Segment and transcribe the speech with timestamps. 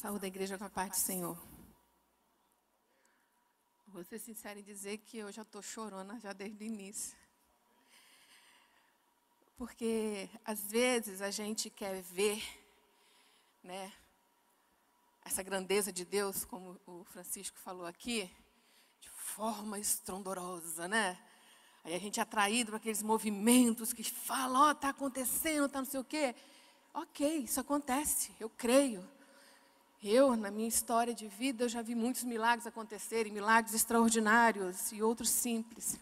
[0.00, 1.38] Saúde da igreja com a paz do Senhor.
[3.86, 7.14] Vou ser sincera em dizer que eu já estou chorando já desde o início.
[9.58, 12.42] Porque às vezes a gente quer ver,
[13.62, 13.92] né,
[15.22, 18.34] essa grandeza de Deus, como o Francisco falou aqui,
[19.02, 21.22] de forma estrondorosa, né?
[21.84, 25.80] Aí a gente é atraído para aqueles movimentos que falam, ó, oh, está acontecendo, está
[25.80, 26.34] não sei o quê.
[26.94, 29.06] Ok, isso acontece, eu creio.
[30.02, 35.28] Eu, na minha história de vida, já vi muitos milagres acontecerem, milagres extraordinários e outros
[35.28, 35.98] simples.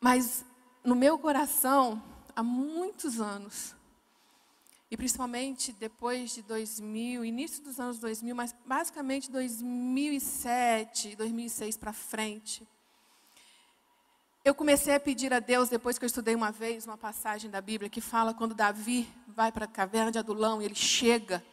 [0.00, 0.44] Mas
[0.84, 2.00] no meu coração,
[2.36, 3.74] há muitos anos,
[4.88, 12.64] e principalmente depois de 2000, início dos anos 2000, mas basicamente 2007, 2006 para frente,
[14.44, 17.60] eu comecei a pedir a Deus, depois que eu estudei uma vez uma passagem da
[17.60, 21.44] Bíblia que fala quando Davi vai para a caverna de Adulão e ele chega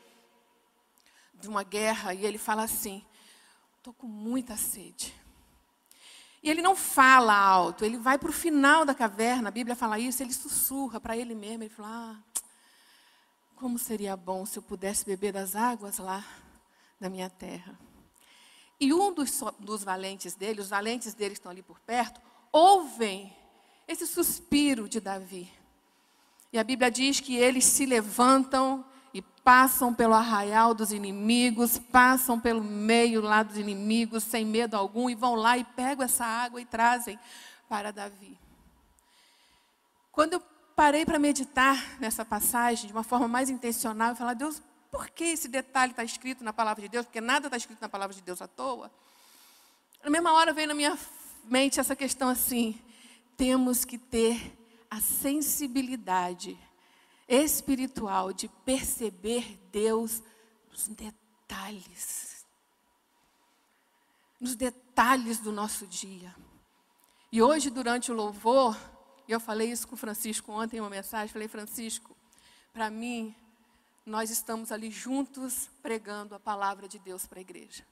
[1.39, 3.03] de uma guerra e ele fala assim:
[3.77, 5.13] estou com muita sede.
[6.41, 9.99] E ele não fala alto, ele vai para o final da caverna, a Bíblia fala
[9.99, 12.39] isso, ele sussurra para ele mesmo, ele fala: ah,
[13.55, 16.25] como seria bom se eu pudesse beber das águas lá
[16.99, 17.77] da minha terra.
[18.79, 23.35] E um dos, dos valentes dele, os valentes dele estão ali por perto, ouvem
[23.85, 25.51] esse suspiro de Davi.
[26.53, 32.39] E a Bíblia diz que eles se levantam e passam pelo arraial dos inimigos, passam
[32.39, 36.61] pelo meio lá dos inimigos, sem medo algum, e vão lá e pegam essa água
[36.61, 37.19] e trazem
[37.67, 38.37] para Davi.
[40.11, 40.43] Quando eu
[40.75, 45.23] parei para meditar nessa passagem de uma forma mais intencional e falar, Deus, por que
[45.23, 47.05] esse detalhe está escrito na palavra de Deus?
[47.05, 48.91] Porque nada está escrito na palavra de Deus à toa.
[50.03, 50.97] Na mesma hora veio na minha
[51.43, 52.79] mente essa questão assim:
[53.37, 54.57] temos que ter
[54.89, 56.57] a sensibilidade
[57.29, 60.23] espiritual de perceber Deus
[60.71, 62.45] nos detalhes.
[64.39, 66.35] Nos detalhes do nosso dia.
[67.31, 68.75] E hoje, durante o louvor,
[69.27, 72.17] eu falei isso com o Francisco ontem em uma mensagem, falei, Francisco,
[72.73, 73.35] para mim,
[74.03, 77.85] nós estamos ali juntos pregando a palavra de Deus para a igreja.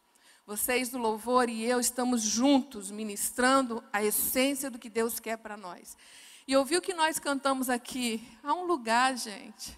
[0.47, 5.58] Vocês do louvor e eu estamos juntos ministrando a essência do que Deus quer para
[5.58, 5.96] nós.
[6.47, 9.78] E ouvir o que nós cantamos aqui, há um lugar, gente.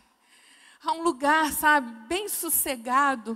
[0.83, 3.35] Há um lugar, sabe, bem sossegado.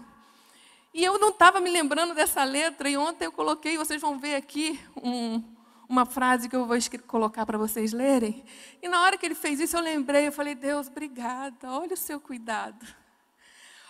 [0.94, 4.36] E eu não estava me lembrando dessa letra, e ontem eu coloquei, vocês vão ver
[4.36, 5.44] aqui um,
[5.90, 6.78] uma frase que eu vou
[7.08, 8.46] colocar para vocês lerem.
[8.80, 11.98] E na hora que ele fez isso, eu lembrei, eu falei, Deus, obrigada, olha o
[11.98, 12.86] seu cuidado.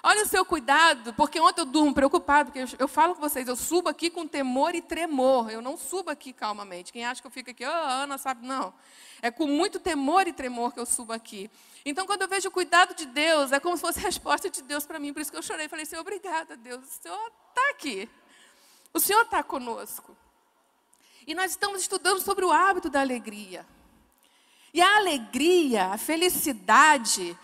[0.06, 3.48] Olha o seu cuidado, porque ontem eu durmo preocupado, porque eu, eu, falo com vocês,
[3.48, 5.50] eu subo aqui com temor e tremor.
[5.50, 6.92] Eu não subo aqui calmamente.
[6.92, 8.46] Quem acha que eu fico aqui, oh, Ana, sabe?
[8.46, 8.74] Não.
[9.22, 11.50] É com muito temor e tremor que eu subo aqui.
[11.86, 14.62] Então, quando eu vejo o cuidado de Deus, é como se fosse a resposta de
[14.62, 15.14] Deus para mim.
[15.14, 15.70] Por isso que eu chorei.
[15.70, 16.84] Falei, Senhor, obrigada, Deus.
[16.84, 18.10] O Senhor está aqui.
[18.94, 20.18] O Senhor está conosco.
[21.26, 23.66] E nós estamos estudando sobre o hábito da alegria.
[24.74, 27.40] E a alegria, a felicidade,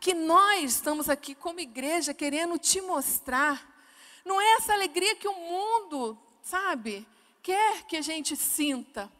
[0.00, 3.68] que nós estamos aqui como igreja querendo te mostrar.
[4.24, 7.06] Não é essa alegria que o mundo, sabe,
[7.42, 9.12] quer que a gente sinta.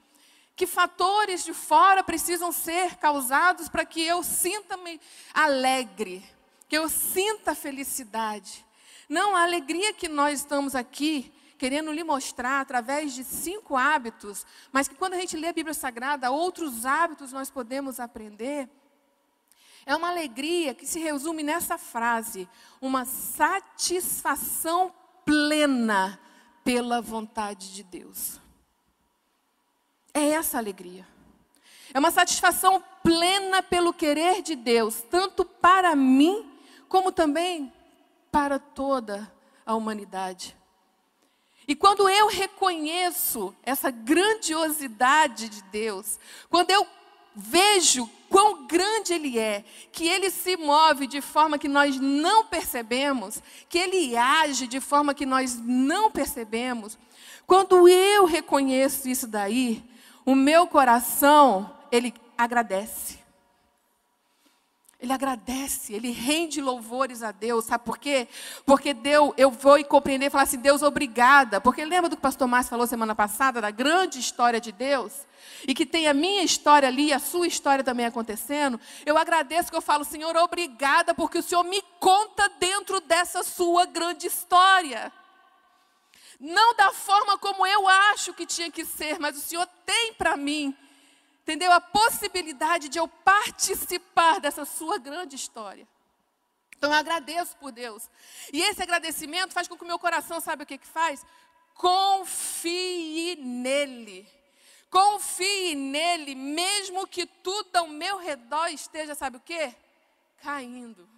[0.57, 4.99] Que fatores de fora precisam ser causados para que eu sinta-me
[5.35, 6.25] alegre,
[6.67, 8.65] que eu sinta felicidade.
[9.09, 14.89] Não, a alegria que nós estamos aqui querendo lhe mostrar através de cinco hábitos, mas
[14.89, 18.67] que quando a gente lê a Bíblia Sagrada, outros hábitos nós podemos aprender
[19.91, 22.49] é uma alegria que se resume nessa frase:
[22.81, 26.19] uma satisfação plena
[26.63, 28.41] pela vontade de Deus.
[30.15, 31.05] É essa alegria.
[31.93, 36.49] É uma satisfação plena pelo querer de Deus, tanto para mim,
[36.89, 37.73] como também
[38.31, 39.33] para toda
[39.67, 40.57] a humanidade.
[41.67, 46.87] E quando eu reconheço essa grandiosidade de Deus, quando eu
[47.35, 53.43] vejo quão grande Ele é, que Ele se move de forma que nós não percebemos,
[53.69, 56.97] que Ele age de forma que nós não percebemos.
[57.47, 59.85] Quando eu reconheço isso daí,
[60.25, 63.10] o meu coração, ele agradece.
[65.01, 68.29] Ele agradece, ele rende louvores a Deus, sabe por quê?
[68.67, 71.59] Porque Deus, eu vou e compreender e falar assim, Deus, obrigada.
[71.59, 75.27] Porque lembra do que o pastor Márcio falou semana passada, da grande história de Deus?
[75.67, 78.79] E que tem a minha história ali a sua história também acontecendo.
[79.07, 83.87] Eu agradeço que eu falo, Senhor, obrigada, porque o Senhor me conta dentro dessa sua
[83.87, 85.11] grande história.
[86.39, 90.37] Não da forma como eu acho que tinha que ser, mas o Senhor tem para
[90.37, 90.77] mim
[91.43, 91.73] entendeu?
[91.73, 95.87] A possibilidade de eu participar dessa sua grande história.
[96.77, 98.09] Então eu agradeço por Deus.
[98.53, 101.25] E esse agradecimento faz com que o meu coração, sabe o que, que faz?
[101.75, 104.27] Confie nele.
[104.89, 109.75] Confie nele, mesmo que tudo ao meu redor esteja, sabe o quê?
[110.39, 111.09] Caindo.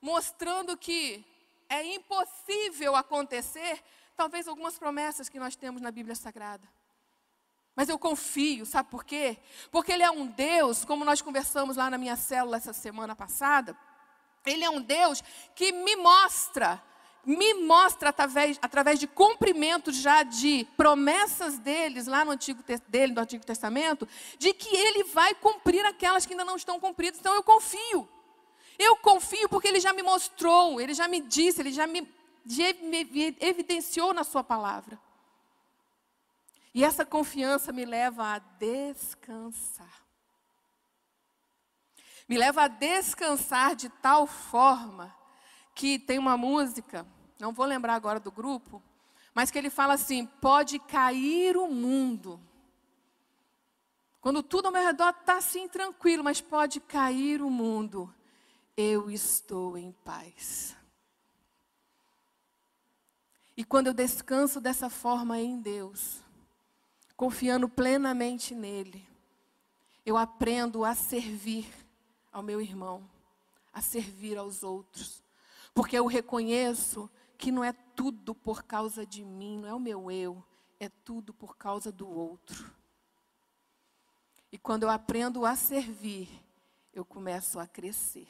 [0.00, 1.24] Mostrando que
[1.68, 3.80] é impossível acontecer,
[4.16, 6.66] talvez algumas promessas que nós temos na Bíblia Sagrada.
[7.80, 9.38] Mas eu confio, sabe por quê?
[9.70, 13.74] Porque Ele é um Deus, como nós conversamos lá na minha célula essa semana passada,
[14.44, 15.24] Ele é um Deus
[15.54, 16.78] que me mostra,
[17.24, 23.22] me mostra através, através de cumprimentos já de promessas deles, lá no Antigo, dele, no
[23.22, 24.06] Antigo Testamento,
[24.38, 27.18] de que Ele vai cumprir aquelas que ainda não estão cumpridas.
[27.18, 28.06] Então eu confio.
[28.78, 33.36] Eu confio porque Ele já me mostrou, Ele já me disse, Ele já me, me
[33.40, 35.00] evidenciou na Sua palavra.
[36.72, 40.04] E essa confiança me leva a descansar.
[42.28, 45.14] Me leva a descansar de tal forma
[45.74, 47.06] que tem uma música,
[47.40, 48.82] não vou lembrar agora do grupo,
[49.34, 52.40] mas que ele fala assim: pode cair o mundo.
[54.20, 58.14] Quando tudo ao meu redor está assim tranquilo, mas pode cair o mundo,
[58.76, 60.76] eu estou em paz.
[63.56, 66.22] E quando eu descanso dessa forma em Deus,
[67.20, 69.06] confiando plenamente nele,
[70.06, 71.70] eu aprendo a servir
[72.32, 73.06] ao meu irmão,
[73.70, 75.22] a servir aos outros,
[75.74, 80.10] porque eu reconheço que não é tudo por causa de mim, não é o meu
[80.10, 80.42] eu,
[80.80, 82.74] é tudo por causa do outro.
[84.50, 86.26] E quando eu aprendo a servir,
[86.90, 88.28] eu começo a crescer.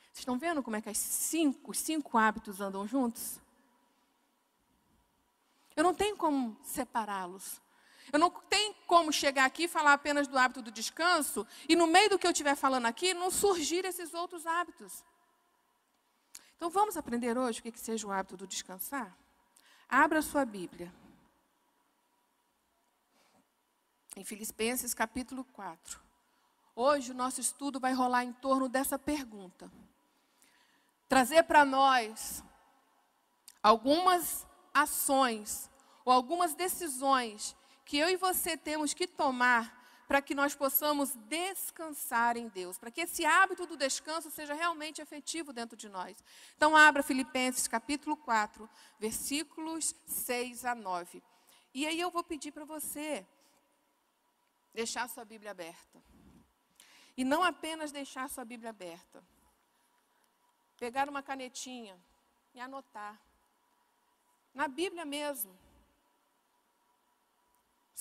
[0.00, 3.38] Vocês estão vendo como é que as cinco, os cinco hábitos andam juntos?
[5.78, 7.62] Eu não tenho como separá-los.
[8.12, 11.86] Eu não tenho como chegar aqui e falar apenas do hábito do descanso e no
[11.86, 15.04] meio do que eu estiver falando aqui não surgir esses outros hábitos.
[16.56, 19.16] Então vamos aprender hoje o que, que seja o hábito do descansar?
[19.88, 20.92] Abra sua Bíblia.
[24.16, 26.00] Em Filipenses capítulo 4.
[26.74, 29.70] Hoje o nosso estudo vai rolar em torno dessa pergunta.
[31.08, 32.42] Trazer para nós
[33.62, 34.44] algumas
[34.78, 35.67] ações
[36.08, 39.76] ou algumas decisões que eu e você temos que tomar
[40.08, 45.02] para que nós possamos descansar em Deus, para que esse hábito do descanso seja realmente
[45.02, 46.16] efetivo dentro de nós.
[46.56, 48.66] Então, abra Filipenses capítulo 4,
[48.98, 51.22] versículos 6 a 9.
[51.74, 53.26] E aí eu vou pedir para você
[54.72, 56.02] deixar sua Bíblia aberta.
[57.18, 59.22] E não apenas deixar sua Bíblia aberta.
[60.78, 62.00] Pegar uma canetinha
[62.54, 63.20] e anotar.
[64.54, 65.67] Na Bíblia mesmo.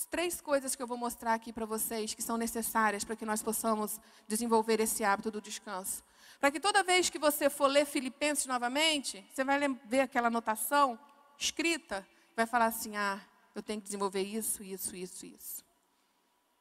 [0.06, 3.42] Três coisas que eu vou mostrar aqui para vocês que são necessárias para que nós
[3.42, 6.04] possamos desenvolver esse hábito do descanso.
[6.40, 11.00] Para que toda vez que você for ler Filipenses novamente, você vai ver aquela anotação
[11.38, 13.20] escrita, vai falar assim: ah,
[13.56, 15.66] eu tenho que desenvolver isso, isso, isso, isso.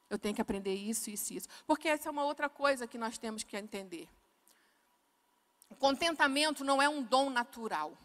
[0.08, 1.48] Eu tenho que aprender isso, isso, isso.
[1.66, 4.08] Porque essa é uma outra coisa que nós temos que entender.
[5.68, 7.98] O contentamento não é um dom natural.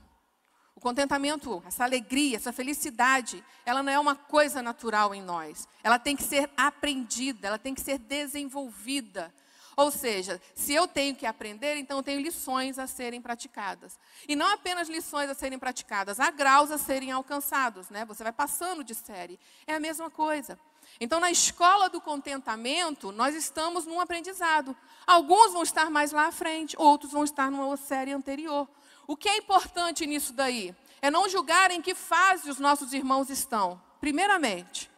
[0.75, 5.67] O contentamento, essa alegria, essa felicidade, ela não é uma coisa natural em nós.
[5.83, 9.33] Ela tem que ser aprendida, ela tem que ser desenvolvida.
[9.75, 13.97] Ou seja, se eu tenho que aprender, então eu tenho lições a serem praticadas.
[14.27, 18.05] E não apenas lições a serem praticadas, há graus a serem alcançados, né?
[18.05, 19.39] Você vai passando de série.
[19.65, 20.59] É a mesma coisa.
[20.99, 24.75] Então, na escola do contentamento, nós estamos num aprendizado.
[25.07, 28.67] Alguns vão estar mais lá à frente, outros vão estar numa série anterior.
[29.07, 30.75] O que é importante nisso daí?
[31.01, 33.81] É não julgar em que fase os nossos irmãos estão.
[33.99, 34.91] Primeiramente,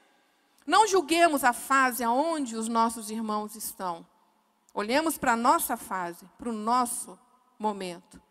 [0.65, 4.05] não julguemos a fase aonde os nossos irmãos estão.
[4.73, 7.17] Olhemos para a nossa fase, para o nosso
[7.59, 8.21] momento.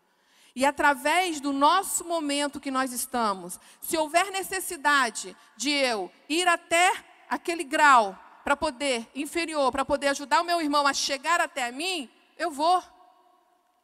[0.55, 6.93] E através do nosso momento que nós estamos, se houver necessidade de eu ir até
[7.33, 12.09] aquele grau para poder, inferior, para poder ajudar o meu irmão a chegar até mim,
[12.37, 12.77] eu vou.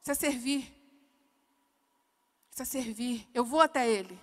[0.02, 0.72] Isso é servir.
[2.52, 3.28] Isso é servir.
[3.34, 4.20] Eu vou até ele.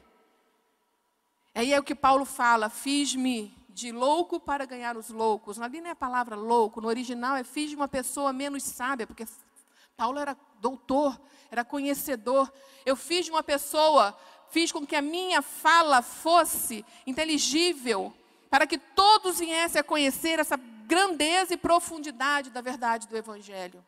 [1.55, 5.61] Aí é o que Paulo fala: fiz-me de louco para ganhar os loucos.
[5.61, 9.07] Ali não é a palavra louco, no original é fiz de uma pessoa menos sábia,
[9.07, 9.27] porque
[9.97, 12.53] Paulo era doutor, era conhecedor.
[12.85, 14.17] Eu fiz de uma pessoa,
[14.51, 18.15] fiz com que a minha fala fosse inteligível,
[18.51, 23.85] para que todos viessem a conhecer essa grandeza e profundidade da verdade do Evangelho.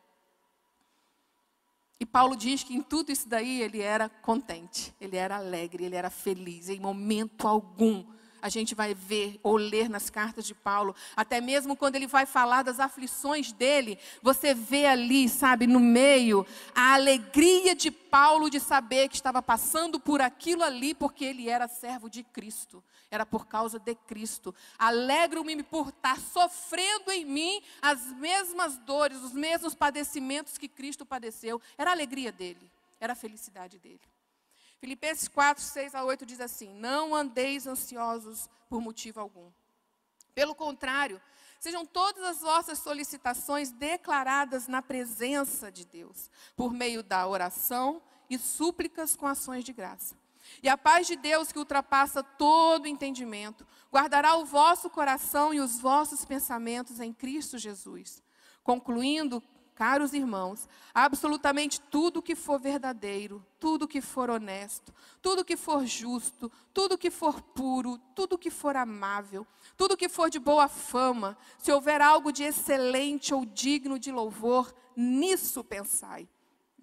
[1.99, 5.95] E Paulo diz que em tudo isso daí ele era contente, ele era alegre, ele
[5.95, 6.69] era feliz.
[6.69, 8.05] Em momento algum
[8.41, 12.25] a gente vai ver ou ler nas cartas de Paulo, até mesmo quando ele vai
[12.25, 18.59] falar das aflições dele, você vê ali, sabe, no meio, a alegria de Paulo de
[18.59, 23.47] saber que estava passando por aquilo ali, porque ele era servo de Cristo, era por
[23.47, 24.53] causa de Cristo.
[24.77, 31.61] Alegro-me por estar sofrendo em mim as mesmas dores, os mesmos padecimentos que Cristo padeceu,
[31.77, 32.69] era a alegria dele,
[32.99, 33.99] era a felicidade dele.
[34.79, 39.51] Filipenses 4, 6 a 8 diz assim: Não andeis ansiosos por motivo algum.
[40.33, 41.21] Pelo contrário,
[41.59, 48.37] sejam todas as vossas solicitações declaradas na presença de Deus, por meio da oração e
[48.37, 50.15] súplicas com ações de graça.
[50.63, 55.79] E a paz de Deus, que ultrapassa todo entendimento, guardará o vosso coração e os
[55.79, 58.23] vossos pensamentos em Cristo Jesus.
[58.63, 59.43] Concluindo,
[59.79, 66.51] Caros irmãos, absolutamente tudo que for verdadeiro, tudo que for honesto, tudo que for justo,
[66.73, 71.71] tudo que for puro, tudo que for amável, tudo que for de boa fama, se
[71.71, 76.27] houver algo de excelente ou digno de louvor, nisso pensai.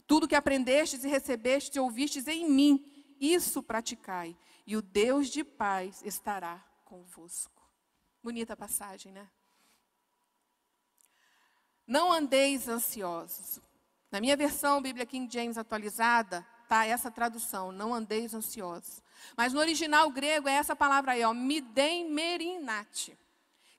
[0.07, 2.83] Tudo que aprendestes e recebestes e ouvistes em mim,
[3.21, 4.35] isso praticai,
[4.67, 7.63] e o Deus de paz estará convosco.
[8.23, 9.29] Bonita passagem, né?
[11.87, 13.61] Não andeis ansiosos.
[14.11, 19.03] Na minha versão, Bíblia King James atualizada, tá essa tradução, não andeis ansiosos.
[19.37, 23.17] Mas no original grego é essa palavra aí, ó, midem merinate,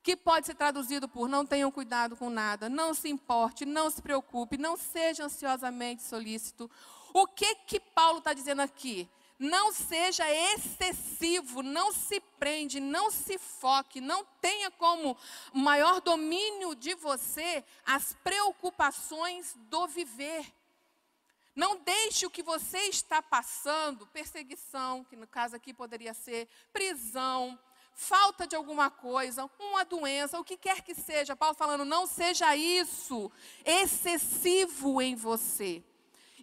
[0.02, 4.02] que pode ser traduzido por não tenham cuidado com nada, não se importe, não se
[4.02, 6.70] preocupe, não seja ansiosamente solícito.
[7.14, 9.10] O que que Paulo está dizendo aqui?
[9.40, 15.18] Não seja excessivo, não se prende, não se foque, não tenha como
[15.54, 20.54] maior domínio de você as preocupações do viver.
[21.56, 27.58] Não deixe o que você está passando, perseguição, que no caso aqui poderia ser prisão,
[27.94, 31.36] falta de alguma coisa, uma doença, o que quer que seja.
[31.36, 33.32] Paulo falando, não seja isso
[33.66, 35.84] excessivo em você.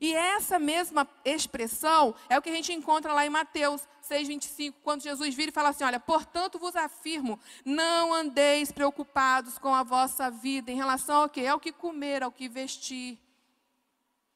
[0.01, 5.03] E essa mesma expressão é o que a gente encontra lá em Mateus 6,25, quando
[5.03, 10.31] Jesus vira e fala assim: Olha, portanto vos afirmo, não andeis preocupados com a vossa
[10.31, 11.47] vida em relação ao que?
[11.47, 13.19] Ao que comer, ao que vestir.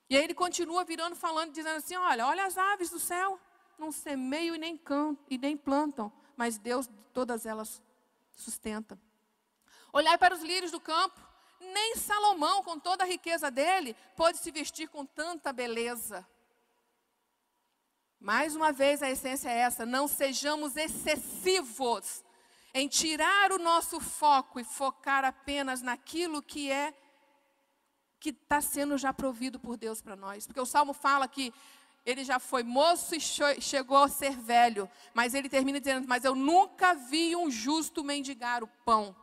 [0.08, 3.38] E aí ele continua virando, falando, dizendo assim: Olha, olha as aves do céu,
[3.78, 7.82] não semeiam e nem, cantam, e nem plantam, mas Deus todas elas
[8.32, 8.98] sustenta.
[9.92, 11.20] Olhai para os lírios do campo,
[11.72, 16.26] nem Salomão, com toda a riqueza dele, pôde se vestir com tanta beleza.
[18.20, 22.24] Mais uma vez, a essência é essa: não sejamos excessivos
[22.74, 26.92] em tirar o nosso foco e focar apenas naquilo que é
[28.20, 30.46] que está sendo já provido por Deus para nós.
[30.46, 31.52] Porque o Salmo fala que
[32.04, 36.34] ele já foi moço e chegou a ser velho, mas ele termina dizendo: Mas eu
[36.34, 39.14] nunca vi um justo mendigar o pão.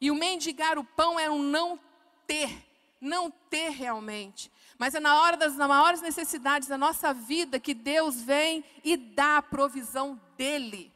[0.00, 1.78] E o mendigar o pão é um não
[2.26, 2.64] ter,
[3.00, 4.50] não ter realmente.
[4.78, 9.36] Mas é na hora das maiores necessidades da nossa vida que Deus vem e dá
[9.36, 10.90] a provisão dele.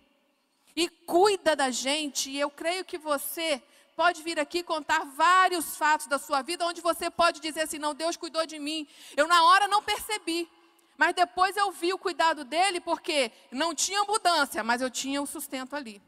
[0.74, 2.30] E cuida da gente.
[2.30, 3.62] E eu creio que você
[3.94, 7.94] pode vir aqui contar vários fatos da sua vida onde você pode dizer assim: não,
[7.94, 8.88] Deus cuidou de mim.
[9.14, 10.48] Eu na hora não percebi.
[10.96, 15.26] Mas depois eu vi o cuidado dele, porque não tinha mudança, mas eu tinha o
[15.26, 16.00] sustento ali.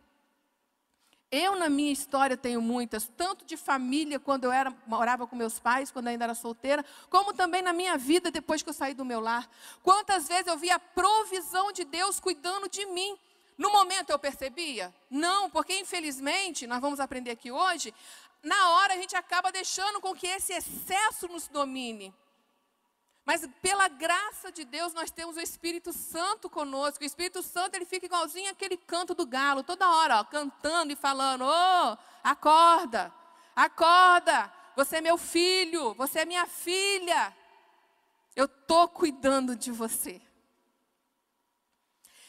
[1.31, 5.59] Eu, na minha história, tenho muitas, tanto de família, quando eu era, morava com meus
[5.59, 9.05] pais, quando ainda era solteira, como também na minha vida, depois que eu saí do
[9.05, 9.49] meu lar.
[9.83, 13.19] Quantas vezes eu vi a provisão de Deus cuidando de mim.
[13.59, 14.95] No momento eu percebia?
[15.11, 17.93] Não, porque infelizmente, nós vamos aprender aqui hoje,
[18.43, 22.15] na hora a gente acaba deixando com que esse excesso nos domine.
[23.27, 27.03] Mas pela graça de Deus nós temos o Espírito Santo conosco.
[27.03, 30.97] O Espírito Santo ele fica igualzinho aquele canto do galo, toda hora, ó, cantando e
[30.97, 33.13] falando: "Ô, oh, acorda!
[33.57, 34.53] Acorda!
[34.77, 37.37] Você é meu filho, você é minha filha.
[38.37, 40.23] Eu tô cuidando de você."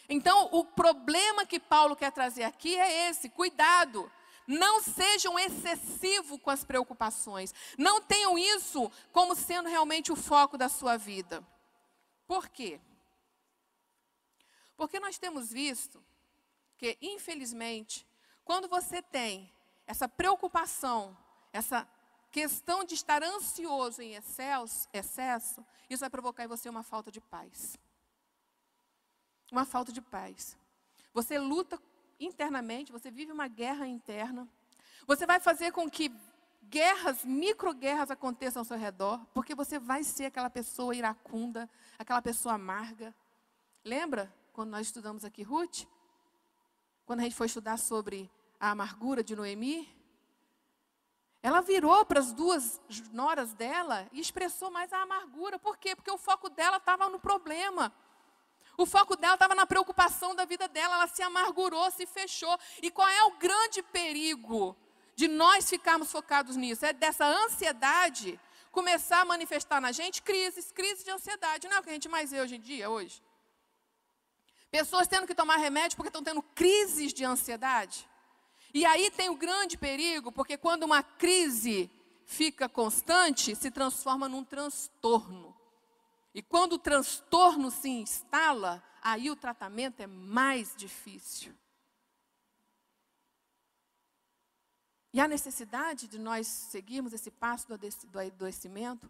[0.09, 4.11] Então, o problema que Paulo quer trazer aqui é esse: cuidado.
[4.47, 7.53] Não sejam excessivos com as preocupações.
[7.77, 11.45] Não tenham isso como sendo realmente o foco da sua vida.
[12.25, 12.79] Por quê?
[14.77, 16.01] Porque nós temos visto
[16.77, 18.07] que, infelizmente,
[18.45, 19.51] quando você tem
[19.85, 21.17] essa preocupação,
[21.51, 21.87] essa
[22.31, 27.19] questão de estar ansioso em excesso, excesso, isso vai provocar em você uma falta de
[27.19, 27.77] paz.
[29.51, 30.57] Uma falta de paz.
[31.13, 31.81] Você luta
[32.19, 34.47] internamente, você vive uma guerra interna.
[35.05, 36.11] Você vai fazer com que
[36.63, 42.55] guerras, microguerras aconteçam ao seu redor, porque você vai ser aquela pessoa iracunda, aquela pessoa
[42.55, 43.15] amarga.
[43.83, 45.85] Lembra quando nós estudamos aqui Ruth?
[47.07, 49.89] quando a gente foi estudar sobre a amargura de Noemi,
[51.41, 52.81] ela virou para as duas
[53.13, 55.57] noras dela e expressou mais a amargura.
[55.57, 55.95] Por quê?
[55.95, 57.93] Porque o foco dela estava no problema.
[58.77, 60.95] O foco dela estava na preocupação da vida dela.
[60.95, 62.57] Ela se amargurou, se fechou.
[62.81, 64.77] E qual é o grande perigo
[65.15, 66.85] de nós ficarmos focados nisso?
[66.85, 68.39] É dessa ansiedade
[68.71, 71.67] começar a manifestar na gente crises, crises de ansiedade.
[71.67, 73.23] Não é o que a gente mais vê hoje em dia, hoje?
[74.69, 78.07] Pessoas tendo que tomar remédio porque estão tendo crises de ansiedade.
[78.71, 81.89] E aí tem o grande perigo, porque quando uma crise
[82.27, 85.56] fica constante, se transforma num transtorno.
[86.37, 91.51] E quando o transtorno se instala, aí o tratamento é mais difícil.
[95.11, 99.09] E há necessidade de nós seguirmos esse passo do adoecimento?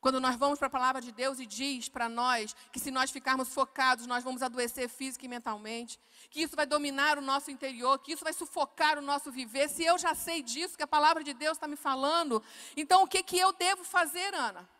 [0.00, 3.10] Quando nós vamos para a palavra de Deus e diz para nós que se nós
[3.10, 5.98] ficarmos focados, nós vamos adoecer física e mentalmente,
[6.30, 9.68] que isso vai dominar o nosso interior, que isso vai sufocar o nosso viver.
[9.68, 12.40] Se eu já sei disso, que a palavra de Deus está me falando,
[12.76, 14.77] então o que, que eu devo fazer, Ana?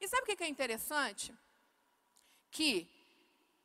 [0.00, 1.36] E sabe o que, é interessante?
[2.50, 2.88] Que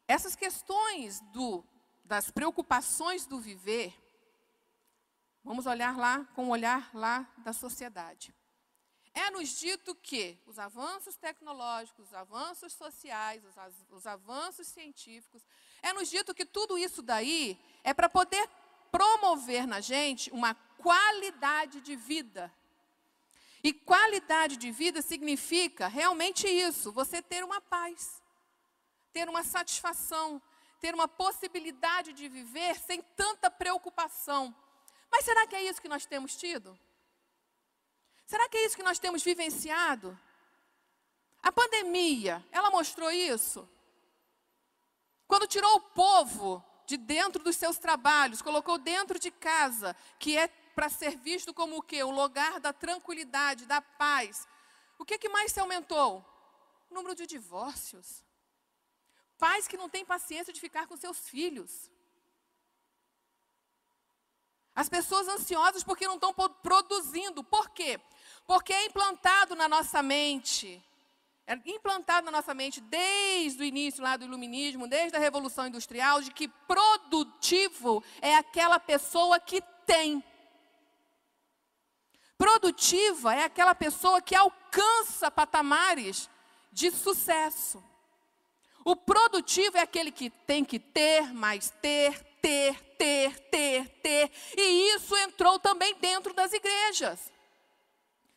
[0.07, 1.63] essas questões do,
[2.03, 3.93] das preocupações do viver,
[5.43, 8.33] vamos olhar lá com o olhar lá da sociedade.
[9.13, 13.55] É nos dito que os avanços tecnológicos, os avanços sociais, os,
[13.89, 15.41] os avanços científicos,
[15.81, 18.49] é nos dito que tudo isso daí é para poder
[18.91, 22.53] promover na gente uma qualidade de vida.
[23.65, 28.21] E qualidade de vida significa realmente isso: você ter uma paz,
[29.11, 30.39] ter uma satisfação,
[30.79, 34.55] ter uma possibilidade de viver sem tanta preocupação.
[35.09, 36.79] Mas será que é isso que nós temos tido?
[38.27, 40.15] Será que é isso que nós temos vivenciado?
[41.41, 43.67] A pandemia, ela mostrou isso?
[45.27, 50.51] Quando tirou o povo de dentro dos seus trabalhos, colocou dentro de casa, que é
[50.75, 52.03] para ser visto como o quê?
[52.03, 54.47] O lugar da tranquilidade, da paz.
[54.99, 56.23] O que, que mais se aumentou?
[56.89, 58.23] O número de divórcios.
[59.37, 61.89] Pais que não têm paciência de ficar com seus filhos.
[64.75, 67.43] As pessoas ansiosas porque não estão produzindo.
[67.43, 67.99] Por quê?
[68.45, 70.83] Porque é implantado na nossa mente,
[71.47, 76.21] é implantado na nossa mente desde o início lá do iluminismo, desde a Revolução Industrial,
[76.21, 80.23] de que produtivo é aquela pessoa que tem.
[82.37, 86.29] Produtiva é aquela pessoa que alcança patamares
[86.71, 87.83] de sucesso.
[88.83, 94.31] O produtivo é aquele que tem que ter, mais ter, ter, ter, ter, ter.
[94.55, 97.31] E isso entrou também dentro das igrejas.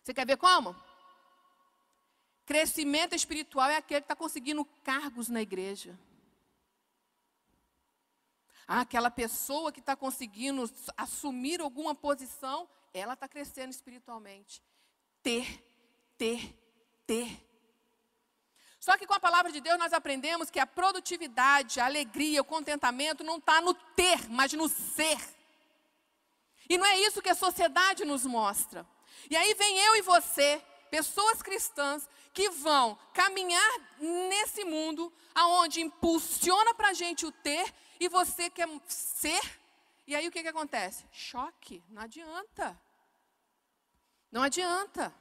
[0.03, 0.75] Você quer ver como?
[2.47, 5.99] Crescimento espiritual é aquele que está conseguindo cargos na igreja.
[8.67, 14.63] Ah, aquela pessoa que está conseguindo assumir alguma posição, ela está crescendo espiritualmente.
[15.23, 15.65] Ter,
[16.17, 16.55] ter,
[17.07, 17.49] ter.
[18.81, 22.45] Só que com a palavra de Deus nós aprendemos que a produtividade, a alegria, o
[22.45, 25.19] contentamento não está no ter, mas no ser.
[26.69, 28.87] E não é isso que a sociedade nos mostra.
[29.31, 36.75] E aí vem eu e você, pessoas cristãs, que vão caminhar nesse mundo aonde impulsiona
[36.75, 39.41] para a gente o ter e você quer ser.
[40.09, 41.05] E aí o que, que acontece?
[41.13, 42.81] Choque, não adianta.
[44.33, 45.15] Não adianta.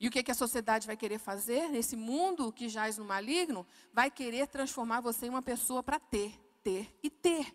[0.00, 3.66] E o que, que a sociedade vai querer fazer nesse mundo que jaz no maligno?
[3.92, 7.54] Vai querer transformar você em uma pessoa para ter, ter e ter.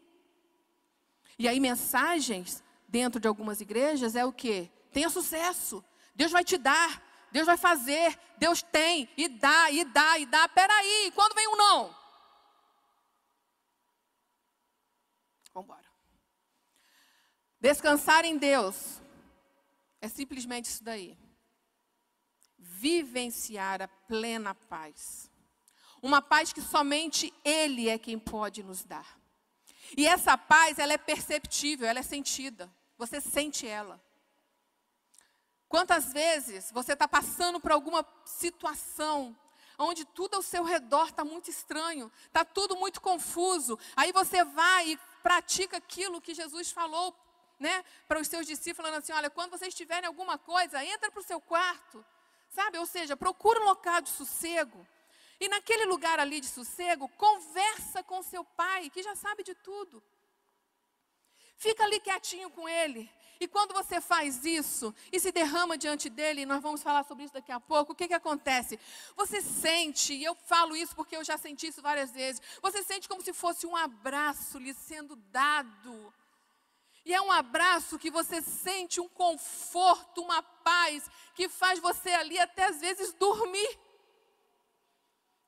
[1.40, 4.70] E aí mensagens dentro de algumas igrejas é o que?
[4.92, 5.84] Tenha sucesso.
[6.14, 7.02] Deus vai te dar.
[7.32, 8.16] Deus vai fazer.
[8.38, 10.48] Deus tem e dá, e dá, e dá.
[10.50, 12.03] Peraí, quando vem um não?
[15.54, 15.86] Vamos embora.
[17.60, 19.02] Descansar em Deus
[20.02, 21.18] é simplesmente isso daí.
[22.58, 25.32] Vivenciar a plena paz.
[26.02, 29.18] Uma paz que somente Ele é quem pode nos dar.
[29.96, 32.70] E essa paz, ela é perceptível, ela é sentida.
[32.98, 34.02] Você sente ela.
[35.70, 39.36] Quantas vezes você está passando por alguma situação
[39.78, 43.78] onde tudo ao seu redor está muito estranho, está tudo muito confuso.
[43.96, 47.16] Aí você vai e pratica aquilo que Jesus falou
[47.60, 51.22] né, para os seus discípulos, falando assim: olha, quando vocês tiverem alguma coisa, entra para
[51.22, 52.06] o seu quarto,
[52.50, 52.78] sabe?
[52.78, 54.86] Ou seja, procura um local de sossego.
[55.40, 60.04] E naquele lugar ali de sossego, conversa com seu pai, que já sabe de tudo.
[61.58, 63.10] Fica ali quietinho com ele
[63.44, 67.34] E quando você faz isso e se derrama diante dele, nós vamos falar sobre isso
[67.34, 68.80] daqui a pouco, o que, que acontece?
[69.18, 73.06] Você sente, e eu falo isso porque eu já senti isso várias vezes, você sente
[73.06, 76.14] como se fosse um abraço lhe sendo dado.
[77.04, 82.40] E é um abraço que você sente um conforto, uma paz, que faz você ali
[82.40, 83.78] até às vezes dormir.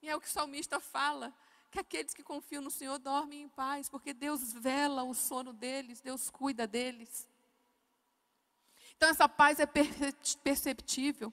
[0.02, 1.34] E é o que o salmista fala
[1.72, 6.02] que aqueles que confiam no Senhor dormem em paz, porque Deus vela o sono deles,
[6.02, 7.34] Deus cuida deles.
[8.98, 9.68] Então essa paz é
[10.44, 11.32] perceptível.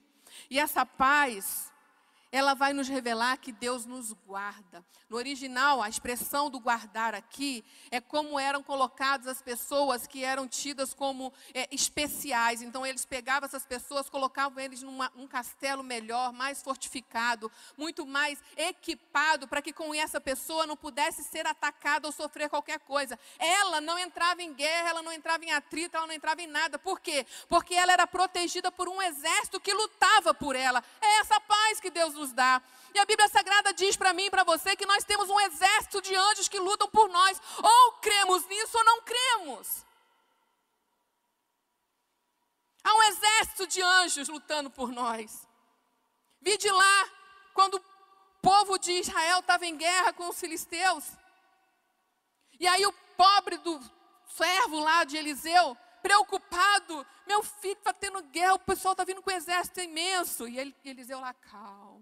[0.49, 1.72] E essa paz
[2.33, 4.83] ela vai nos revelar que Deus nos guarda.
[5.07, 10.47] No original, a expressão do guardar aqui é como eram colocadas as pessoas que eram
[10.47, 12.63] tidas como é, especiais.
[12.63, 19.47] Então, eles pegavam essas pessoas, colocavam eles num castelo melhor, mais fortificado, muito mais equipado,
[19.47, 23.19] para que com essa pessoa não pudesse ser atacada ou sofrer qualquer coisa.
[23.37, 26.79] Ela não entrava em guerra, ela não entrava em atrito, ela não entrava em nada.
[26.79, 27.27] Por quê?
[27.47, 30.83] Porque ela era protegida por um exército que lutava por ela.
[30.99, 32.61] É essa paz que Deus nos nos dá.
[32.93, 36.01] E a Bíblia Sagrada diz para mim e para você que nós temos um exército
[36.01, 37.39] de anjos que lutam por nós.
[37.61, 39.85] Ou cremos nisso ou não cremos.
[42.83, 45.47] Há um exército de anjos lutando por nós.
[46.41, 47.09] Vi de lá,
[47.53, 47.83] quando o
[48.41, 51.05] povo de Israel estava em guerra com os filisteus.
[52.59, 53.79] E aí o pobre do
[54.27, 57.05] servo lá de Eliseu preocupado.
[57.25, 60.47] Meu filho está tendo guerra, o pessoal está vindo com um exército imenso.
[60.47, 61.92] E ele, Eliseu lá, calmo,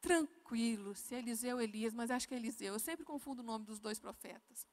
[0.00, 0.94] tranquilo.
[0.94, 2.74] Se Eliseu, Elias, mas acho que é Eliseu.
[2.74, 4.66] Eu sempre confundo o nome dos dois profetas.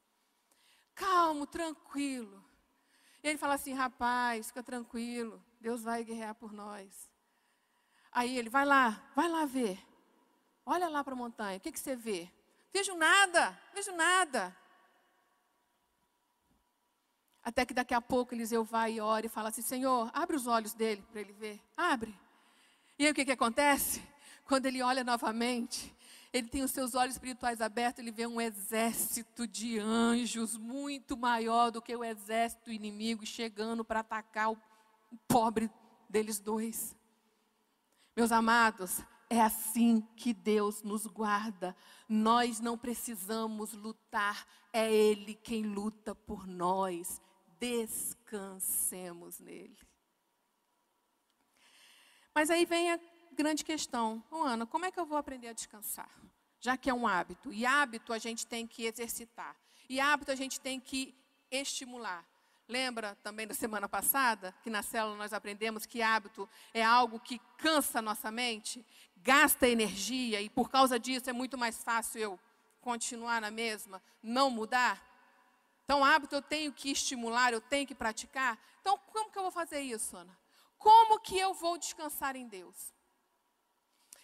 [0.94, 2.44] Calmo, tranquilo.
[3.22, 7.10] E ele fala assim: rapaz, fica tranquilo, Deus vai guerrear por nós.
[8.10, 9.78] Aí ele, vai lá, vai lá ver.
[10.64, 12.30] Olha lá para a montanha, o que, que você vê?
[12.72, 14.56] Vejo nada, vejo nada.
[17.42, 20.46] Até que daqui a pouco Eliseu vai e ora e fala assim: Senhor, abre os
[20.46, 21.60] olhos dele para ele ver.
[21.76, 22.14] Abre.
[22.98, 24.02] E aí o que, que acontece?
[24.48, 25.94] Quando ele olha novamente,
[26.32, 31.70] ele tem os seus olhos espirituais abertos, ele vê um exército de anjos muito maior
[31.70, 34.58] do que o exército inimigo chegando para atacar o
[35.28, 35.70] pobre
[36.08, 36.96] deles dois.
[38.16, 41.76] Meus amados, é assim que Deus nos guarda.
[42.08, 47.20] Nós não precisamos lutar, é Ele quem luta por nós
[47.60, 49.76] descansemos nele.
[52.34, 53.00] Mas aí vem a
[53.38, 54.20] grande questão.
[54.32, 56.10] Oh, Ana, como é que eu vou aprender a descansar?
[56.58, 57.52] Já que é um hábito.
[57.52, 59.54] E hábito a gente tem que exercitar.
[59.88, 61.14] E hábito a gente tem que
[61.48, 62.26] estimular.
[62.66, 67.40] Lembra também da semana passada, que na célula nós aprendemos que hábito é algo que
[67.56, 68.84] cansa a nossa mente,
[69.18, 72.40] gasta energia, e por causa disso é muito mais fácil eu
[72.80, 75.00] continuar na mesma, não mudar?
[75.84, 78.58] Então, hábito eu tenho que estimular, eu tenho que praticar.
[78.80, 80.36] Então, como que eu vou fazer isso, Ana?
[80.76, 82.97] Como que eu vou descansar em Deus?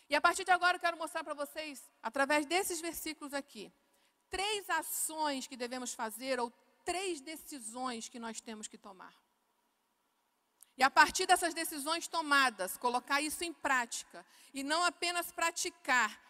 [0.09, 3.73] E a partir de agora eu quero mostrar para vocês, através desses versículos aqui,
[4.29, 6.53] três ações que devemos fazer ou
[6.85, 9.15] três decisões que nós temos que tomar.
[10.77, 16.21] E a partir dessas decisões tomadas, colocar isso em prática e não apenas praticar,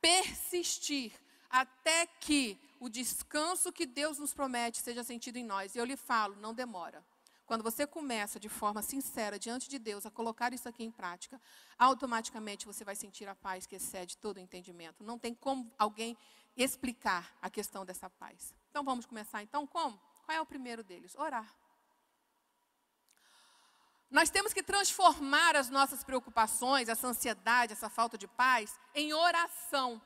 [0.00, 1.12] persistir
[1.48, 5.74] até que o descanso que Deus nos promete seja sentido em nós.
[5.74, 7.04] E eu lhe falo, não demora.
[7.48, 11.40] Quando você começa de forma sincera diante de Deus a colocar isso aqui em prática,
[11.78, 15.02] automaticamente você vai sentir a paz que excede todo o entendimento.
[15.02, 16.14] Não tem como alguém
[16.54, 18.54] explicar a questão dessa paz.
[18.68, 19.98] Então vamos começar então como?
[20.26, 21.14] Qual é o primeiro deles?
[21.16, 21.50] Orar.
[24.10, 30.02] Nós temos que transformar as nossas preocupações, essa ansiedade, essa falta de paz, em oração.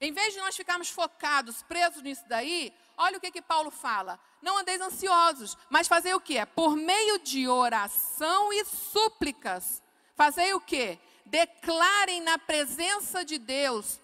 [0.00, 4.18] Em vez de nós ficarmos focados, presos nisso daí, olha o que, que Paulo fala.
[4.40, 6.46] Não andeis ansiosos, mas fazer o quê?
[6.46, 9.82] Por meio de oração e súplicas.
[10.14, 10.98] Fazer o quê?
[11.26, 14.00] Declarem na presença de Deus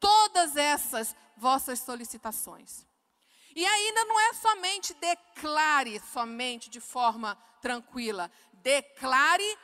[0.00, 2.84] todas essas vossas solicitações.
[3.54, 8.30] E ainda não é somente declare somente de forma tranquila.
[8.52, 9.58] Declare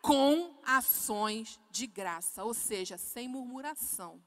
[0.00, 4.22] com ações de graça, ou seja, sem murmuração.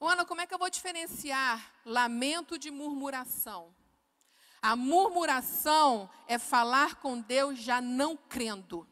[0.00, 3.74] Ana, como é que eu vou diferenciar lamento de murmuração?
[4.62, 8.86] A murmuração é falar com Deus já não crendo.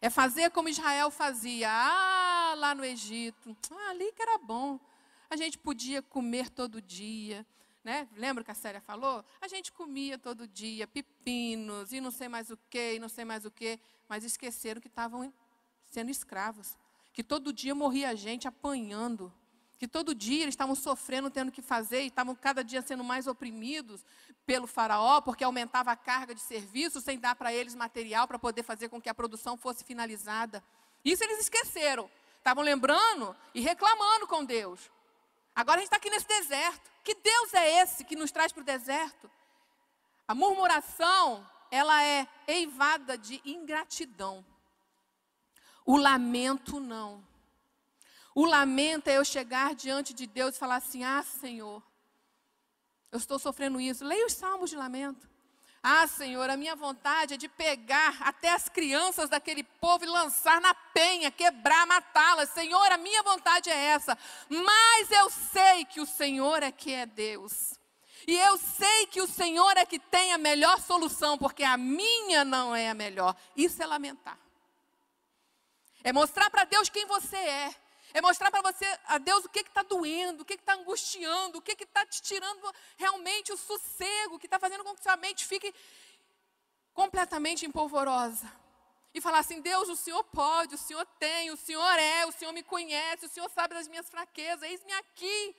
[0.00, 1.68] É fazer como Israel fazia.
[1.70, 3.56] Ah, lá no Egito.
[3.70, 4.80] Ah, ali que era bom.
[5.28, 7.46] A gente podia comer todo dia.
[7.84, 8.08] Né?
[8.16, 9.24] Lembra que a Célia falou?
[9.40, 13.24] A gente comia todo dia pepinos e não sei mais o que, e não sei
[13.24, 13.78] mais o que.
[14.08, 15.32] Mas esqueceram que estavam
[15.84, 16.76] sendo escravos.
[17.12, 19.32] Que todo dia morria gente apanhando
[19.80, 23.26] que todo dia eles estavam sofrendo, tendo que fazer, e estavam cada dia sendo mais
[23.26, 24.04] oprimidos
[24.44, 28.62] pelo faraó, porque aumentava a carga de serviço, sem dar para eles material para poder
[28.62, 30.62] fazer com que a produção fosse finalizada.
[31.02, 32.10] Isso eles esqueceram.
[32.36, 34.90] Estavam lembrando e reclamando com Deus.
[35.56, 36.90] Agora a gente está aqui nesse deserto.
[37.02, 39.30] Que Deus é esse que nos traz para o deserto?
[40.28, 44.44] A murmuração, ela é eivada de ingratidão.
[45.86, 47.29] O lamento não.
[48.34, 51.82] O lamento é eu chegar diante de Deus e falar assim: Ah, Senhor,
[53.10, 54.04] eu estou sofrendo isso.
[54.04, 55.28] Leia os salmos de lamento.
[55.82, 60.60] Ah, Senhor, a minha vontade é de pegar até as crianças daquele povo e lançar
[60.60, 62.50] na penha, quebrar, matá-las.
[62.50, 64.16] Senhor, a minha vontade é essa.
[64.48, 67.80] Mas eu sei que o Senhor é que é Deus.
[68.26, 72.44] E eu sei que o Senhor é que tem a melhor solução, porque a minha
[72.44, 73.34] não é a melhor.
[73.56, 74.38] Isso é lamentar.
[76.04, 77.74] É mostrar para Deus quem você é.
[78.12, 81.62] É mostrar para você, a Deus, o que está doendo, o que está angustiando, o
[81.62, 85.72] que está te tirando realmente o sossego, que está fazendo com que sua mente fique
[86.92, 88.50] completamente empolvorosa.
[89.12, 92.52] E falar assim: Deus, o Senhor pode, o Senhor tem, o Senhor é, o Senhor
[92.52, 95.56] me conhece, o Senhor sabe das minhas fraquezas, eis-me aqui.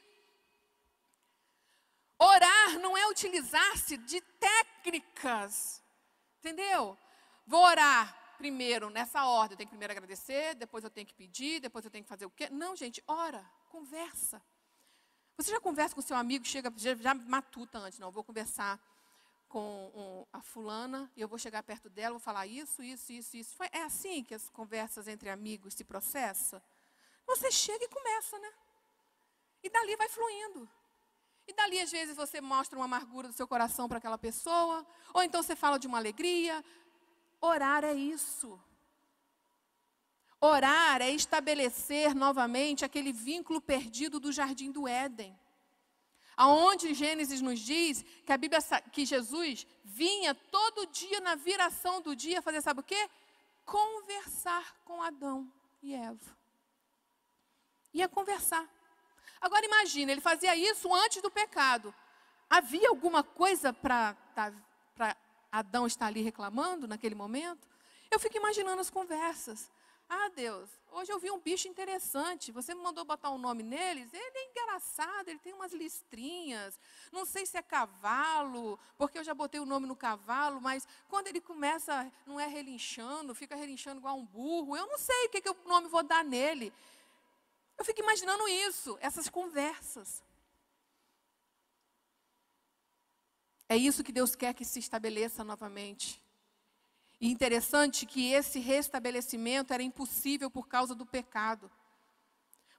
[2.17, 5.81] Orar não é utilizar-se de técnicas,
[6.39, 6.97] entendeu?
[7.47, 9.53] Vou orar, primeiro nessa ordem.
[9.53, 12.25] Eu tenho que primeiro agradecer, depois eu tenho que pedir, depois eu tenho que fazer
[12.25, 12.49] o quê?
[12.49, 14.41] Não, gente, ora, conversa.
[15.37, 18.79] Você já conversa com seu amigo, chega, já, matuta antes, não, vou conversar
[19.47, 23.37] com um, a fulana e eu vou chegar perto dela, vou falar isso, isso, isso,
[23.37, 23.55] isso.
[23.71, 26.59] É assim que as conversas entre amigos se processam?
[27.27, 28.51] Você chega e começa, né?
[29.63, 30.67] E dali vai fluindo.
[31.47, 35.21] E dali, às vezes, você mostra uma amargura do seu coração para aquela pessoa, ou
[35.21, 36.63] então você fala de uma alegria,
[37.41, 38.59] Orar é isso.
[40.39, 45.37] Orar é estabelecer novamente aquele vínculo perdido do jardim do Éden.
[46.37, 52.15] Aonde Gênesis nos diz que a Bíblia que Jesus vinha todo dia na viração do
[52.15, 53.09] dia fazer sabe o quê?
[53.65, 55.51] Conversar com Adão
[55.83, 56.37] e Eva.
[57.93, 58.67] Ia conversar.
[59.39, 61.93] Agora imagine, ele fazia isso antes do pecado.
[62.49, 64.15] Havia alguma coisa para
[65.51, 67.67] Adão está ali reclamando naquele momento,
[68.09, 69.69] eu fico imaginando as conversas.
[70.13, 72.51] Ah, Deus, hoje eu vi um bicho interessante.
[72.51, 74.13] Você me mandou botar um nome neles?
[74.13, 76.77] Ele é engraçado, ele tem umas listrinhas.
[77.13, 81.27] Não sei se é cavalo, porque eu já botei o nome no cavalo, mas quando
[81.27, 84.75] ele começa, não é relinchando, fica relinchando igual um burro.
[84.75, 86.73] Eu não sei o que, que o nome vou dar nele.
[87.77, 90.21] Eu fico imaginando isso, essas conversas.
[93.71, 96.21] É isso que Deus quer que se estabeleça novamente.
[97.21, 101.71] E interessante que esse restabelecimento era impossível por causa do pecado.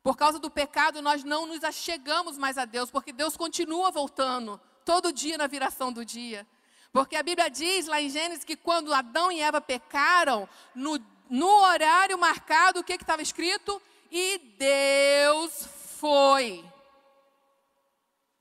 [0.02, 4.60] Por causa do pecado, nós não nos achegamos mais a Deus, porque Deus continua voltando
[4.84, 6.46] todo dia na viração do dia.
[6.92, 11.00] Porque a Bíblia diz lá em Gênesis que quando Adão e Eva pecaram, no,
[11.30, 13.80] no horário marcado, o que estava escrito?
[14.10, 15.66] E Deus
[15.98, 16.62] foi.